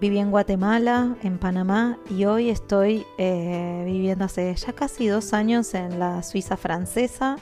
Viví 0.00 0.18
en 0.18 0.30
Guatemala, 0.30 1.16
en 1.24 1.38
Panamá 1.38 1.98
y 2.08 2.24
hoy 2.24 2.50
estoy 2.50 3.04
eh, 3.18 3.82
viviendo 3.84 4.26
hace 4.26 4.54
ya 4.54 4.72
casi 4.74 5.08
dos 5.08 5.32
años 5.32 5.74
en 5.74 5.98
la 5.98 6.22
Suiza 6.22 6.56
francesa 6.56 7.34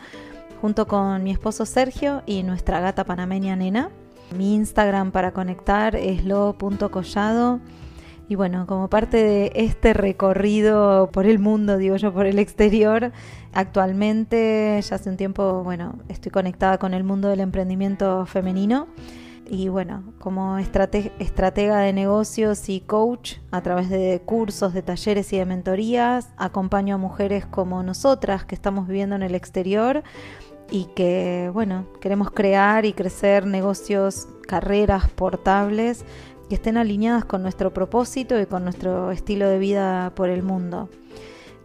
junto 0.62 0.86
con 0.86 1.22
mi 1.22 1.32
esposo 1.32 1.66
Sergio 1.66 2.22
y 2.24 2.44
nuestra 2.44 2.80
gata 2.80 3.04
panameña 3.04 3.56
Nena. 3.56 3.90
Mi 4.36 4.54
Instagram 4.54 5.10
para 5.10 5.32
conectar 5.32 5.96
es 5.96 6.24
lo.collado. 6.24 7.60
Y 8.28 8.36
bueno, 8.36 8.64
como 8.68 8.88
parte 8.88 9.16
de 9.16 9.52
este 9.56 9.92
recorrido 9.92 11.10
por 11.12 11.26
el 11.26 11.40
mundo, 11.40 11.78
digo 11.78 11.96
yo, 11.96 12.12
por 12.12 12.26
el 12.26 12.38
exterior, 12.38 13.10
actualmente, 13.52 14.80
ya 14.82 14.94
hace 14.94 15.10
un 15.10 15.16
tiempo, 15.16 15.64
bueno, 15.64 15.98
estoy 16.08 16.30
conectada 16.30 16.78
con 16.78 16.94
el 16.94 17.02
mundo 17.02 17.28
del 17.28 17.40
emprendimiento 17.40 18.24
femenino. 18.26 18.86
Y 19.48 19.68
bueno, 19.68 20.04
como 20.20 20.58
estratega 20.58 21.78
de 21.80 21.92
negocios 21.92 22.68
y 22.68 22.78
coach, 22.78 23.38
a 23.50 23.62
través 23.62 23.90
de 23.90 24.22
cursos, 24.24 24.74
de 24.74 24.82
talleres 24.82 25.32
y 25.32 25.38
de 25.38 25.44
mentorías, 25.44 26.28
acompaño 26.36 26.94
a 26.94 26.98
mujeres 26.98 27.46
como 27.46 27.82
nosotras 27.82 28.44
que 28.44 28.54
estamos 28.54 28.86
viviendo 28.86 29.16
en 29.16 29.24
el 29.24 29.34
exterior 29.34 30.04
y 30.70 30.86
que, 30.94 31.50
bueno, 31.52 31.86
queremos 32.00 32.30
crear 32.30 32.84
y 32.84 32.92
crecer 32.92 33.46
negocios, 33.46 34.28
carreras 34.46 35.08
portables 35.10 36.04
que 36.48 36.56
estén 36.56 36.76
alineadas 36.76 37.24
con 37.24 37.42
nuestro 37.42 37.72
propósito 37.72 38.40
y 38.40 38.46
con 38.46 38.64
nuestro 38.64 39.12
estilo 39.12 39.48
de 39.48 39.58
vida 39.58 40.12
por 40.14 40.28
el 40.28 40.42
mundo. 40.42 40.88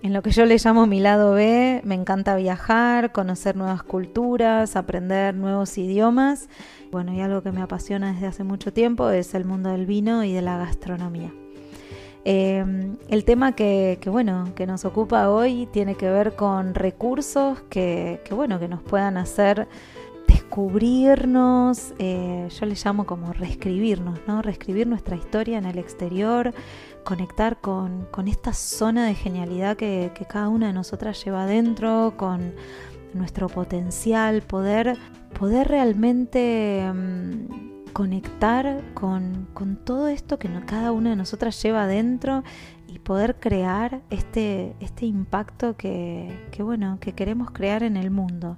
En 0.04 0.13
lo 0.13 0.22
que 0.22 0.30
yo 0.30 0.46
le 0.46 0.58
llamo 0.63 0.86
mi 0.86 1.00
lado 1.00 1.34
B, 1.34 1.82
me 1.84 1.96
encanta 1.96 2.36
viajar, 2.36 3.12
conocer 3.12 3.56
nuevas 3.56 3.82
culturas, 3.82 4.76
aprender 4.76 5.34
nuevos 5.34 5.78
idiomas. 5.80 6.48
Bueno, 6.91 7.12
y 7.13 7.22
algo 7.22 7.41
que 7.41 7.52
me 7.52 7.63
apasiona 7.63 8.13
desde 8.13 8.28
hace 8.28 8.44
mucho 8.44 8.72
tiempo 8.72 9.10
es 9.10 9.34
el 9.34 9.46
mundo 9.46 9.72
del 9.72 9.88
vino 9.88 10.24
y 10.24 10.32
de 10.32 10.44
la 10.44 10.60
gastronomía. 10.60 11.34
Em, 12.27 12.97
el 13.07 13.23
tema 13.23 13.51
que, 13.51 13.99
bueno, 14.07 14.51
que 14.55 14.65
nos 14.65 14.83
ocupa 14.83 15.29
hoy 15.29 15.67
tiene 15.71 15.93
que 15.93 16.09
ver 16.09 16.35
con 16.35 16.73
recursos 16.73 17.61
que, 17.69 18.19
bueno, 18.31 18.59
que 18.59 18.67
nos 18.67 18.81
puedan 18.81 19.17
hacer 19.17 19.67
descubrirnos, 20.27 21.93
eh, 21.99 22.49
yo 22.49 22.65
le 22.65 22.73
llamo 22.83 23.05
como 23.05 23.31
reescribirnos, 23.31 24.19
¿no? 24.25 24.41
Reescribir 24.41 24.88
nuestra 24.88 25.15
historia 25.15 25.59
en 25.59 25.65
el 25.65 25.77
exterior, 25.77 26.51
conectar 27.03 27.61
con, 27.61 28.07
esta 28.25 28.53
zona 28.53 29.05
de 29.05 29.13
genialidad 29.13 29.77
que, 29.77 30.11
cada 30.27 30.49
una 30.49 30.67
de 30.67 30.73
nosotras 30.73 31.23
lleva 31.23 31.43
adentro, 31.43 32.15
con 32.17 32.55
nuestro 33.13 33.49
potencial, 33.49 34.41
poder, 34.41 34.97
poder 35.38 35.67
realmente... 35.67 36.79
Em, 36.79 37.74
conectar 37.95 38.84
con, 38.93 39.47
todo 39.86 40.10
esto 40.10 40.38
que 40.38 40.49
cada 40.65 40.91
una 40.91 41.12
de 41.12 41.15
nosotras 41.15 41.63
lleva 41.63 41.84
adentro 41.84 42.43
y 42.89 42.99
poder 42.99 43.38
crear 43.39 44.01
este, 44.10 44.75
este 44.81 45.05
impacto 45.05 45.77
que, 45.77 46.29
bueno, 46.60 46.97
que 46.99 47.13
queremos 47.13 47.51
crear 47.51 47.84
en 47.84 47.95
el 47.95 48.12
mundo. 48.12 48.58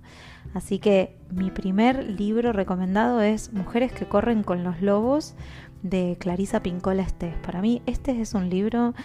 Así 0.55 0.79
que 0.79 1.15
mi 1.29 1.51
primer 1.51 2.03
libro 2.03 2.51
recomendado 2.51 3.21
es 3.21 3.53
Mujeres 3.53 3.91
que 3.91 4.07
corren 4.07 4.41
con 4.41 4.63
los 4.63 4.81
lobos 4.81 5.35
de 5.83 6.17
Clarisa 6.19 6.63
Pincola 6.63 7.03
Estés. 7.03 7.35
Para 7.45 7.61
mí 7.61 7.83
este 7.85 8.19
es 8.19 8.33
un 8.33 8.49
libro 8.49 8.95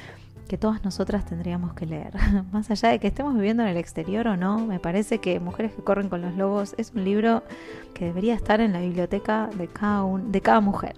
que 0.48 0.58
todas 0.58 0.84
nosotras 0.84 1.24
tendríamos 1.24 1.74
que 1.74 1.86
leer. 1.86 2.12
Más 2.52 2.70
allá 2.70 2.90
de 2.90 2.98
que 2.98 3.08
estemos 3.08 3.34
viviendo 3.34 3.62
en 3.62 3.70
el 3.70 3.76
exterior 3.76 4.26
o 4.28 4.36
no, 4.36 4.58
me 4.58 4.78
parece 4.78 5.18
que 5.18 5.40
Mujeres 5.40 5.72
que 5.72 5.82
corren 5.82 6.08
con 6.08 6.22
los 6.22 6.34
lobos 6.36 6.74
es 6.78 6.92
un 6.94 7.04
libro 7.04 7.42
que 7.94 8.06
debería 8.06 8.34
estar 8.34 8.60
en 8.60 8.72
la 8.72 8.80
biblioteca 8.80 9.48
de 9.56 9.68
cada, 9.68 10.06
de 10.18 10.40
cada 10.40 10.60
mujer. 10.60 10.94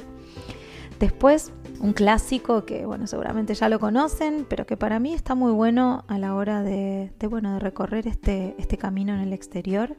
Después, 1.04 1.52
un 1.80 1.92
clásico 1.92 2.64
que, 2.64 2.86
bueno, 2.86 3.06
seguramente 3.06 3.52
ya 3.52 3.68
lo 3.68 3.78
conocen, 3.78 4.46
pero 4.48 4.64
que 4.64 4.78
para 4.78 4.98
mí 5.00 5.12
está 5.12 5.34
muy 5.34 5.52
bueno 5.52 6.02
a 6.08 6.16
la 6.16 6.34
hora 6.34 6.62
de, 6.62 7.10
bueno, 7.28 7.52
de 7.52 7.58
recorrer 7.58 8.08
este, 8.08 8.54
este 8.56 8.78
camino 8.78 9.12
en 9.12 9.20
el 9.20 9.34
exterior, 9.34 9.94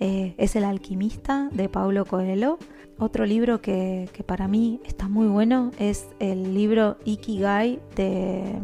eh, 0.00 0.34
es 0.38 0.56
El 0.56 0.64
alquimista 0.64 1.50
de 1.52 1.68
Paulo 1.68 2.06
Coelho. 2.06 2.58
Otro 2.98 3.26
libro 3.26 3.60
que, 3.60 4.08
para 4.24 4.48
mí 4.48 4.80
está 4.86 5.06
muy 5.06 5.26
bueno 5.26 5.70
es 5.78 6.08
el 6.18 6.54
libro 6.54 6.96
Ikigai 7.04 7.78
de 7.94 8.58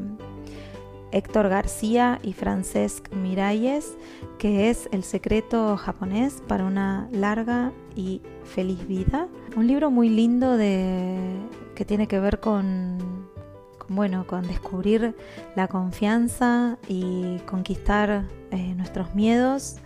Héctor 1.12 1.50
García 1.50 2.18
y 2.22 2.32
Francesc 2.32 3.12
Miralles, 3.12 3.98
que 4.38 4.70
es 4.70 4.88
El 4.90 5.02
secreto 5.02 5.76
japonés 5.76 6.42
para 6.48 6.64
una 6.64 7.10
larga 7.12 7.72
y 7.94 8.22
feliz 8.44 8.88
vida. 8.88 9.28
Un 9.54 9.66
libro 9.66 9.90
muy 9.90 10.08
lindo 10.08 10.56
de, 10.56 11.28
que 11.74 11.84
tiene 11.84 12.06
que 12.06 12.20
ver 12.20 12.40
con, 12.40 13.28
bueno, 13.88 14.26
con 14.26 14.46
descubrir 14.46 15.16
la 15.56 15.68
confianza 15.68 16.78
y 16.88 17.38
conquistar 17.46 18.24
eh, 18.50 18.74
nuestros 18.76 19.14
miedos 19.14 19.78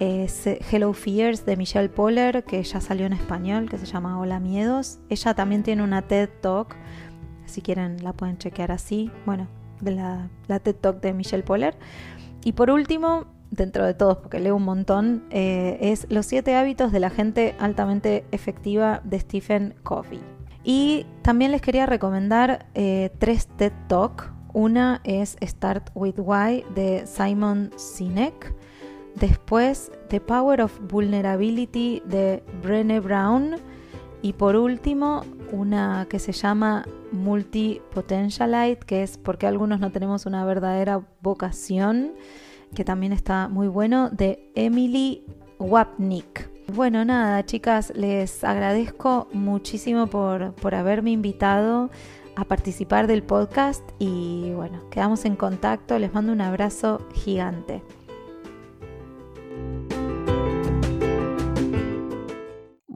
es 0.00 0.46
Hello 0.46 0.92
Fears 0.92 1.46
de 1.46 1.56
Michelle 1.56 1.88
Poller, 1.88 2.44
que 2.44 2.62
ya 2.62 2.80
salió 2.80 3.06
en 3.06 3.12
español, 3.12 3.68
que 3.68 3.78
se 3.78 3.86
llama 3.86 4.18
Hola 4.18 4.40
Miedos. 4.40 4.98
Ella 5.08 5.34
también 5.34 5.62
tiene 5.62 5.82
una 5.82 6.02
TED 6.02 6.28
Talk, 6.40 6.74
si 7.46 7.62
quieren 7.62 8.02
la 8.02 8.12
pueden 8.12 8.38
chequear 8.38 8.72
así. 8.72 9.10
Bueno, 9.24 9.46
de 9.80 9.92
la, 9.92 10.58
TED 10.60 10.74
Talk 10.74 11.00
de 11.00 11.12
Michelle 11.12 11.44
Poller. 11.44 11.76
Y 12.44 12.52
por 12.52 12.70
último, 12.70 13.26
dentro 13.50 13.86
de 13.86 13.94
todos, 13.94 14.18
porque 14.18 14.40
leo 14.40 14.56
un 14.56 14.64
montón, 14.64 15.24
eh, 15.30 15.78
es 15.80 16.06
Los 16.10 16.26
siete 16.26 16.56
hábitos 16.56 16.92
de 16.92 17.00
la 17.00 17.10
gente 17.10 17.54
altamente 17.58 18.24
efectiva 18.32 19.00
de 19.04 19.20
Stephen 19.20 19.74
Covey. 19.82 20.20
Y 20.64 21.04
también 21.20 21.52
les 21.52 21.60
quería 21.60 21.84
recomendar 21.84 22.66
eh, 22.74 23.10
tres 23.18 23.46
TED 23.46 23.72
Talk. 23.86 24.32
Una 24.54 25.00
es 25.04 25.36
Start 25.42 25.90
with 25.94 26.14
Why 26.16 26.64
de 26.74 27.06
Simon 27.06 27.70
Sinek. 27.76 28.54
Después, 29.14 29.92
The 30.08 30.20
Power 30.20 30.62
of 30.62 30.80
Vulnerability 30.88 32.02
de 32.06 32.42
Brené 32.62 33.00
Brown. 33.00 33.56
Y 34.22 34.32
por 34.32 34.56
último, 34.56 35.22
una 35.52 36.06
que 36.08 36.18
se 36.18 36.32
llama 36.32 36.86
Multipotentialite, 37.12 38.86
que 38.86 39.02
es 39.02 39.18
porque 39.18 39.46
algunos 39.46 39.80
no 39.80 39.92
tenemos 39.92 40.24
una 40.24 40.46
verdadera 40.46 41.06
vocación, 41.20 42.12
que 42.74 42.84
también 42.84 43.12
está 43.12 43.48
muy 43.48 43.68
bueno, 43.68 44.08
de 44.08 44.50
Emily 44.54 45.26
Wapnick. 45.58 46.53
Bueno, 46.72 47.04
nada, 47.04 47.44
chicas, 47.44 47.92
les 47.94 48.42
agradezco 48.42 49.28
muchísimo 49.32 50.06
por, 50.06 50.54
por 50.54 50.74
haberme 50.74 51.10
invitado 51.10 51.90
a 52.36 52.44
participar 52.44 53.06
del 53.06 53.22
podcast 53.22 53.82
y 53.98 54.50
bueno, 54.54 54.88
quedamos 54.90 55.24
en 55.24 55.36
contacto, 55.36 55.98
les 55.98 56.12
mando 56.12 56.32
un 56.32 56.40
abrazo 56.40 57.06
gigante. 57.12 57.82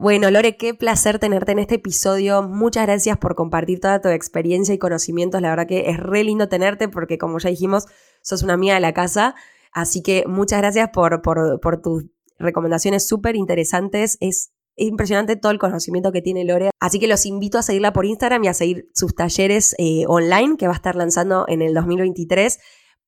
Bueno, 0.01 0.31
Lore, 0.31 0.55
qué 0.55 0.73
placer 0.73 1.19
tenerte 1.19 1.51
en 1.51 1.59
este 1.59 1.75
episodio. 1.75 2.41
Muchas 2.41 2.85
gracias 2.85 3.17
por 3.17 3.35
compartir 3.35 3.81
toda 3.81 3.99
tu 3.99 4.07
experiencia 4.07 4.73
y 4.73 4.77
conocimientos. 4.77 5.41
La 5.41 5.49
verdad 5.49 5.67
que 5.67 5.89
es 5.89 5.97
re 5.97 6.23
lindo 6.23 6.47
tenerte 6.47 6.87
porque, 6.87 7.17
como 7.17 7.37
ya 7.37 7.49
dijimos, 7.49 7.85
sos 8.21 8.41
una 8.41 8.53
amiga 8.53 8.75
de 8.75 8.79
la 8.79 8.93
casa. 8.93 9.35
Así 9.73 10.01
que 10.01 10.23
muchas 10.25 10.59
gracias 10.59 10.89
por, 10.93 11.21
por, 11.21 11.81
tus 11.81 12.05
recomendaciones 12.39 13.07
súper 13.07 13.35
interesantes. 13.35 14.17
Es 14.19 14.51
impresionante 14.75 15.35
todo 15.35 15.51
el 15.51 15.59
conocimiento 15.59 16.11
que 16.11 16.21
tiene 16.21 16.45
Lore. 16.45 16.71
Así 16.79 16.99
que 16.99 17.07
los 17.07 17.25
invito 17.25 17.57
a 17.57 17.63
seguirla 17.63 17.93
por 17.93 18.05
Instagram 18.05 18.43
y 18.43 18.47
a 18.47 18.53
seguir 18.53 18.89
sus 18.93 19.13
talleres 19.13 19.75
eh, 19.77 20.05
online 20.07 20.57
que 20.57 20.67
va 20.67 20.73
a 20.73 20.75
estar 20.75 20.95
lanzando 20.95 21.45
en 21.47 21.61
el 21.61 21.73
2023 21.73 22.59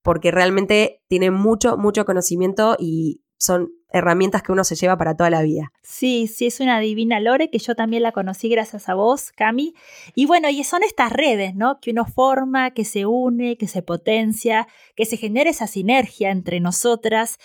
porque 0.04 0.32
realmente 0.32 1.02
tiene 1.08 1.32
mucho, 1.32 1.78
mucho 1.78 2.06
conocimiento 2.06 2.76
y 2.80 3.22
son 3.38 3.72
herramientas 3.94 4.44
que 4.44 4.52
uno 4.52 4.64
se 4.64 4.76
lleva 4.76 4.98
para 4.98 5.16
toda 5.16 5.30
la 5.30 5.42
vida. 5.42 5.72
Sí, 5.82 6.28
sí, 6.28 6.46
es 6.46 6.60
una 6.60 6.80
divina 6.80 7.20
Lore 7.20 7.50
que 7.50 7.58
yo 7.58 7.76
también 7.76 8.04
la 8.04 8.12
conocí 8.12 8.50
gracias 8.50 8.88
a 8.88 8.94
vos, 8.94 9.32
Cami. 9.32 9.74
Y 10.16 10.28
bueno, 10.28 10.50
y 10.50 10.64
son 10.64 10.84
estas 10.84 11.12
redes, 11.12 11.56
¿no? 11.56 11.80
Que 11.82 11.92
uno 11.92 12.06
forma, 12.06 12.72
que 12.72 12.86
se 12.86 13.06
une, 13.06 13.58
que 13.58 13.68
se 13.68 13.82
potencia, 13.82 14.68
que 14.96 15.06
se 15.06 15.18
genera 15.18 15.50
esa 15.50 15.68
sinergia 15.68 16.32
entre 16.32 16.60
nosotras. 16.60 17.38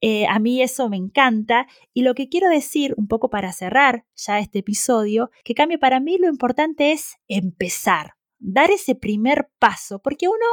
Eh, 0.00 0.26
a 0.26 0.38
mí 0.38 0.62
eso 0.62 0.88
me 0.88 0.96
encanta. 0.96 1.66
Y 1.92 2.02
lo 2.02 2.14
que 2.14 2.28
quiero 2.28 2.48
decir, 2.48 2.94
un 2.96 3.08
poco 3.08 3.30
para 3.30 3.52
cerrar 3.52 4.06
ya 4.14 4.38
este 4.38 4.60
episodio, 4.60 5.30
que 5.44 5.54
Cami, 5.54 5.76
para 5.76 6.00
mí 6.00 6.18
lo 6.18 6.28
importante 6.28 6.92
es 6.92 7.16
empezar, 7.28 8.14
dar 8.38 8.70
ese 8.70 8.94
primer 8.94 9.50
paso, 9.58 10.00
porque 10.00 10.28
uno 10.28 10.46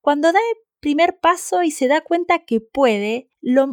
cuando 0.00 0.32
da 0.32 0.38
el 0.38 0.58
primer 0.80 1.18
paso 1.20 1.62
y 1.62 1.70
se 1.70 1.86
da 1.86 2.00
cuenta 2.00 2.40
que 2.40 2.60
puede, 2.60 3.28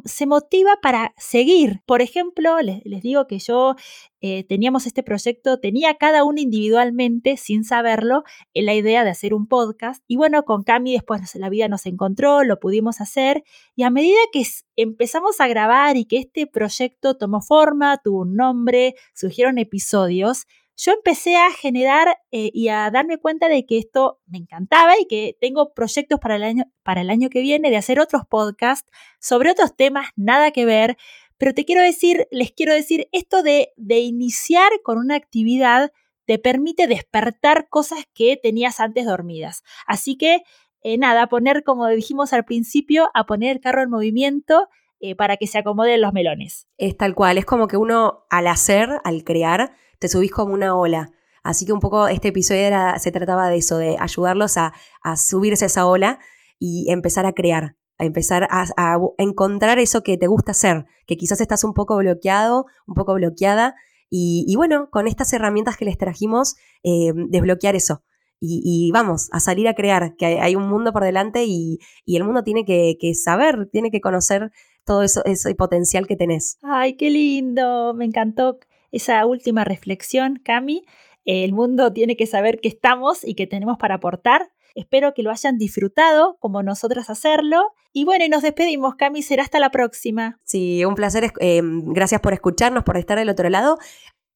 se 0.05 0.25
motiva 0.25 0.77
para 0.82 1.13
seguir. 1.17 1.82
Por 1.86 2.01
ejemplo, 2.01 2.60
les, 2.62 2.82
digo 3.01 3.27
que 3.27 3.39
yo 3.39 3.75
eh, 4.21 4.43
teníamos 4.43 4.88
este 4.88 5.03
proyecto, 5.03 5.60
tenía 5.60 5.95
cada 5.95 6.23
uno 6.23 6.41
individualmente, 6.41 7.38
sin 7.38 7.63
saberlo, 7.63 8.23
en 8.53 8.65
la 8.65 8.73
idea 8.73 9.03
de 9.03 9.12
hacer 9.12 9.34
un 9.34 9.47
podcast. 9.47 10.03
Y 10.08 10.15
bueno, 10.15 10.43
con 10.43 10.63
Cami 10.63 10.93
después 10.93 11.36
la 11.36 11.49
vida 11.49 11.67
nos 11.67 11.86
encontró, 11.86 12.43
lo 12.43 12.60
pudimos 12.60 12.99
hacer. 13.01 13.43
Y 13.75 13.84
a 13.84 13.89
medida 13.89 14.19
que 14.34 14.43
empezamos 14.75 15.39
a 15.39 15.47
grabar 15.47 15.97
y 15.97 16.05
que 16.05 16.17
este 16.17 16.47
proyecto 16.47 17.15
tomó 17.15 17.41
forma, 17.41 17.97
tuvo 18.03 18.21
un 18.21 18.36
nombre, 18.36 18.95
surgieron 19.13 19.58
episodios, 19.58 20.47
yo 20.79 20.93
empecé 20.93 21.35
a 21.35 21.51
generar 21.51 22.19
eh, 22.31 22.51
y 22.53 22.69
a 22.69 22.89
darme 22.89 23.17
cuenta 23.17 23.49
de 23.49 23.65
que 23.65 23.77
esto 23.77 24.21
me 24.27 24.37
encantaba 24.37 24.97
y 24.97 25.07
que 25.07 25.37
tengo 25.41 25.73
proyectos 25.73 26.19
para 26.21 26.37
el, 26.37 26.43
año, 26.43 26.63
para 26.83 27.01
el 27.01 27.09
año 27.09 27.29
que 27.29 27.41
viene 27.41 27.69
de 27.69 27.75
hacer 27.75 27.99
otros 27.99 28.21
podcasts 28.25 28.89
sobre 29.19 29.51
otros 29.51 29.75
temas, 29.75 30.07
nada 30.15 30.51
que 30.51 30.63
ver. 30.63 30.97
Pero 31.37 31.53
te 31.53 31.65
quiero 31.65 31.81
decir, 31.81 32.29
les 32.31 32.53
quiero 32.53 32.73
decir, 32.73 33.09
esto 33.11 33.43
de, 33.43 33.73
de 33.75 33.99
iniciar 33.99 34.71
con 34.81 34.97
una 34.97 35.15
actividad 35.15 35.91
te 36.25 36.39
permite 36.39 36.87
despertar 36.87 37.67
cosas 37.67 38.05
que 38.13 38.39
tenías 38.41 38.79
antes 38.79 39.05
dormidas. 39.05 39.63
Así 39.85 40.15
que, 40.15 40.43
eh, 40.81 40.97
nada, 40.97 41.27
poner, 41.27 41.63
como 41.65 41.87
dijimos 41.87 42.31
al 42.31 42.45
principio, 42.45 43.09
a 43.13 43.25
poner 43.25 43.57
el 43.57 43.61
carro 43.61 43.81
en 43.81 43.89
movimiento 43.89 44.69
eh, 45.01 45.15
para 45.15 45.35
que 45.35 45.47
se 45.47 45.57
acomoden 45.57 45.99
los 45.99 46.13
melones. 46.13 46.69
Es 46.77 46.95
tal 46.95 47.15
cual, 47.15 47.37
es 47.37 47.45
como 47.45 47.67
que 47.67 47.75
uno 47.75 48.25
al 48.29 48.47
hacer, 48.47 48.89
al 49.03 49.25
crear, 49.25 49.73
te 49.99 50.07
subís 50.07 50.31
como 50.31 50.53
una 50.53 50.75
ola. 50.75 51.12
Así 51.43 51.65
que 51.65 51.73
un 51.73 51.79
poco 51.79 52.07
este 52.07 52.29
episodio 52.29 52.62
era, 52.62 52.97
se 52.99 53.12
trataba 53.12 53.49
de 53.49 53.57
eso, 53.57 53.77
de 53.77 53.97
ayudarlos 53.99 54.57
a, 54.57 54.73
subirse 55.15 55.65
a 55.65 55.67
esa 55.67 55.85
ola 55.85 56.19
y 56.57 56.91
empezar 56.91 57.25
a 57.25 57.33
crear, 57.33 57.75
a 57.97 58.05
empezar 58.05 58.47
a, 58.49 58.97
encontrar 59.17 59.79
eso 59.79 60.03
que 60.03 60.17
te 60.17 60.27
gusta 60.27 60.51
hacer, 60.51 60.85
que 61.05 61.17
quizás 61.17 61.39
estás 61.41 61.63
un 61.63 61.73
poco 61.73 61.97
bloqueado, 61.97 62.65
un 62.88 62.95
poco 62.95 63.13
bloqueada. 63.13 63.75
Y, 64.12 64.53
bueno, 64.55 64.89
con 64.89 65.07
estas 65.07 65.31
herramientas 65.33 65.77
que 65.77 65.85
les 65.85 65.97
trajimos, 65.97 66.55
eh, 66.83 67.12
desbloquear 67.29 67.75
eso. 67.75 68.03
Y, 68.41 68.89
vamos, 68.91 69.29
a 69.31 69.39
salir 69.39 69.67
a 69.67 69.75
crear, 69.75 70.15
que 70.17 70.25
hay, 70.25 70.55
un 70.55 70.67
mundo 70.67 70.91
por 70.93 71.03
delante 71.03 71.45
y, 71.45 71.79
el 72.07 72.23
mundo 72.23 72.43
tiene 72.43 72.65
que, 72.65 72.97
que, 72.99 73.13
saber, 73.13 73.69
tiene 73.71 73.91
que 73.91 74.01
conocer 74.01 74.51
todo 74.83 75.03
eso, 75.03 75.23
ese 75.25 75.53
potencial 75.55 76.07
que 76.07 76.15
tenés. 76.15 76.57
Ay, 76.63 76.95
qué 76.95 77.12
lindo, 77.12 77.93
me 77.93 78.05
encantó 78.05 78.59
esa 78.91 79.25
última 79.25 79.63
reflexión, 79.63 80.39
Cami. 80.43 80.86
El 81.25 81.54
mundo 81.54 81.93
tiene 81.93 82.15
que 82.15 82.25
saber 82.25 82.60
que 82.60 82.69
estamos 82.69 83.23
y 83.23 83.36
que 83.36 83.47
tenemos 83.47 83.78
para 83.78 83.95
aportar. 83.95 84.52
Espero 84.75 85.13
que 85.13 85.23
lo 85.23 85.32
hayan 85.32 85.58
disfrutado 85.58 86.38
como 86.39 86.63
nosotras 86.63 87.10
hacerlo. 87.10 87.73
Y 87.91 88.06
bueno, 88.06 88.25
nos 88.30 88.43
despedimos, 88.43 88.95
Cami. 88.95 89.23
Será 89.23 89.43
hasta 89.43 89.60
la 89.60 89.71
próxima. 89.71 90.39
Sí, 90.43 90.86
un 90.86 90.95
placer. 90.95 91.32
Eh, 91.39 91.62
gracias 91.63 92.21
por 92.21 92.34
escucharnos, 92.34 92.84
por 92.84 92.97
estar 92.97 93.17
del 93.17 93.30
otro 93.30 93.49
lado. 93.49 93.78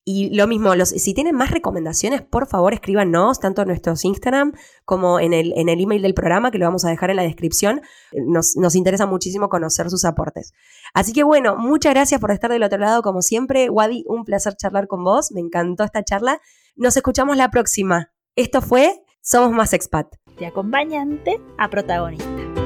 Y 0.06 0.36
lo 0.36 0.48
mismo, 0.48 0.76
los, 0.76 0.90
si 0.90 1.14
tienen 1.14 1.36
más 1.36 1.52
recomendaciones, 1.52 2.22
por 2.22 2.48
favor 2.48 2.74
escríbanos, 2.74 3.40
tanto 3.40 3.62
en 3.62 3.70
nuestros 3.70 4.04
Instagram 4.04 4.54
como 4.84 5.20
en 5.20 5.34
el, 5.34 5.54
en 5.56 5.70
el 5.70 5.80
email 5.80 6.02
del 6.02 6.14
programa, 6.14 6.52
que 6.52 6.58
lo 6.58 6.66
vamos 6.66 6.84
a 6.84 6.90
dejar 6.90 7.10
en 7.10 7.16
la 7.16 7.24
descripción. 7.24 7.82
Nos, 8.12 8.58
nos 8.58 8.76
interesa 8.76 9.06
muchísimo 9.06 9.48
conocer 9.48 9.90
sus 9.90 10.04
aportes. 10.04 10.54
Así 10.94 11.14
que 11.14 11.24
bueno, 11.24 11.56
muchas 11.56 11.94
gracias 11.94 12.20
por 12.20 12.32
estar 12.32 12.52
del 12.52 12.64
otro 12.64 12.80
lado, 12.80 13.02
como 13.02 13.22
siempre. 13.22 13.70
Wadi, 13.70 14.04
un 14.08 14.26
placer 14.26 14.56
charlar 14.56 14.88
con 14.88 15.06
vos. 15.06 15.32
Me 15.32 15.40
encantó 15.40 15.86
esta 15.86 16.04
charla. 16.04 16.42
Nos 16.76 16.98
escuchamos 16.98 17.38
la 17.38 17.50
próxima. 17.50 18.12
Esto 18.36 18.62
fue 18.62 19.04
Somos 19.22 19.52
Más 19.52 19.74
Expat. 19.74 20.08
De 20.38 20.48
acompañante 20.48 21.40
a 21.58 21.70
protagonista. 21.70 22.63